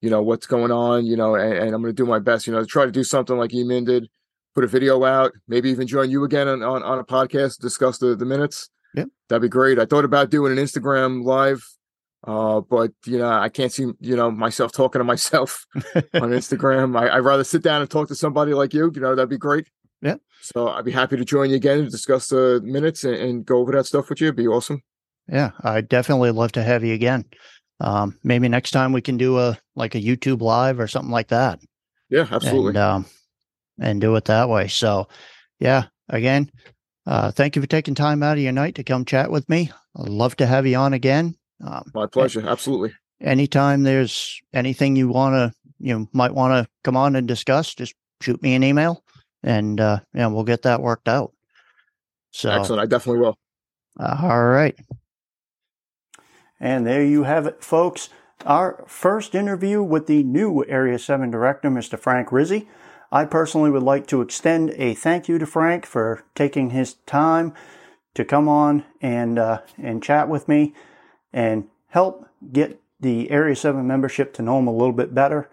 [0.00, 2.46] you know, what's going on, you know, and, and I'm going to do my best,
[2.46, 4.08] you know, to try to do something like Yimin did,
[4.56, 7.98] put a video out, maybe even join you again on, on, on a podcast, discuss
[7.98, 8.70] the, the minutes.
[8.94, 9.04] Yeah.
[9.28, 9.78] That'd be great.
[9.78, 11.64] I thought about doing an Instagram live,
[12.24, 16.98] uh, but you know, I can't see, you know, myself talking to myself on Instagram.
[16.98, 19.38] I, would rather sit down and talk to somebody like you, you know, that'd be
[19.38, 19.68] great.
[20.02, 20.16] Yeah.
[20.40, 23.58] So I'd be happy to join you again and discuss the minutes and, and go
[23.58, 24.28] over that stuff with you.
[24.28, 24.82] It'd be awesome.
[25.28, 27.24] Yeah, I'd definitely love to have you again.
[27.80, 31.28] Um, maybe next time we can do a like a YouTube live or something like
[31.28, 31.60] that.
[32.10, 32.70] Yeah, absolutely.
[32.70, 33.06] And, um,
[33.78, 34.68] and do it that way.
[34.68, 35.08] So,
[35.60, 36.50] yeah, again,
[37.06, 39.70] uh, thank you for taking time out of your night to come chat with me.
[39.96, 41.36] I'd love to have you on again.
[41.64, 42.46] Um, My pleasure.
[42.46, 42.94] Absolutely.
[43.20, 47.94] Anytime there's anything you want to, you might want to come on and discuss, just
[48.20, 49.02] shoot me an email
[49.42, 51.32] and, uh, yeah, we'll get that worked out.
[52.30, 52.82] So excellent.
[52.82, 53.38] I definitely will.
[53.98, 54.78] Uh, all right.
[56.60, 58.08] And there you have it, folks.
[58.46, 61.98] Our first interview with the new Area 7 director, Mr.
[61.98, 62.68] Frank Rizzi.
[63.10, 67.54] I personally would like to extend a thank you to Frank for taking his time
[68.14, 70.74] to come on and uh, and chat with me
[71.32, 75.48] and help get the Area 7 membership to know him a little bit better.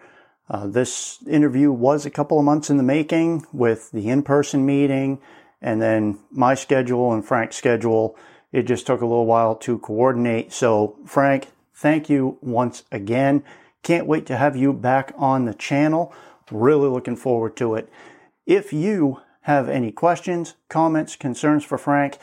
[0.48, 5.20] Uh, this interview was a couple of months in the making with the in-person meeting
[5.60, 8.16] and then my schedule and Frank's schedule.
[8.52, 10.52] It just took a little while to coordinate.
[10.52, 13.42] So Frank, thank you once again.
[13.82, 16.12] Can't wait to have you back on the channel.
[16.50, 17.90] Really looking forward to it.
[18.46, 22.18] If you have any questions, comments, concerns for Frank,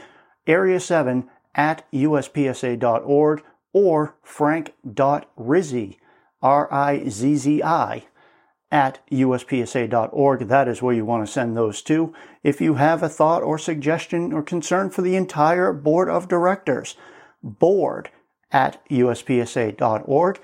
[0.47, 3.43] area 7 at uspsa.org
[3.73, 5.99] or frank.rizzi,
[6.41, 8.05] R-I-Z-Z-I,
[8.71, 10.47] at uspsa.org.
[10.47, 12.13] That is where you want to send those to.
[12.43, 16.95] If you have a thought or suggestion or concern for the entire board of directors,
[17.43, 18.09] board
[18.51, 20.39] at uspsa.org.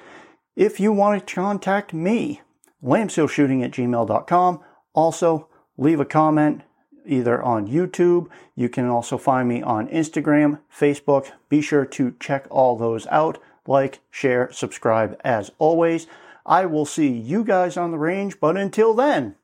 [0.56, 2.42] If you want to contact me,
[2.84, 4.60] lambshillshooting at gmail.com.
[4.94, 5.48] Also,
[5.78, 6.62] leave a comment
[7.10, 8.28] either on YouTube.
[8.56, 11.32] You can also find me on Instagram, Facebook.
[11.50, 13.42] Be sure to check all those out.
[13.68, 16.08] Like, share, subscribe as always.
[16.46, 19.36] I will see you guys on the range, but until then,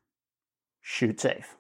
[0.82, 1.56] shoot safe.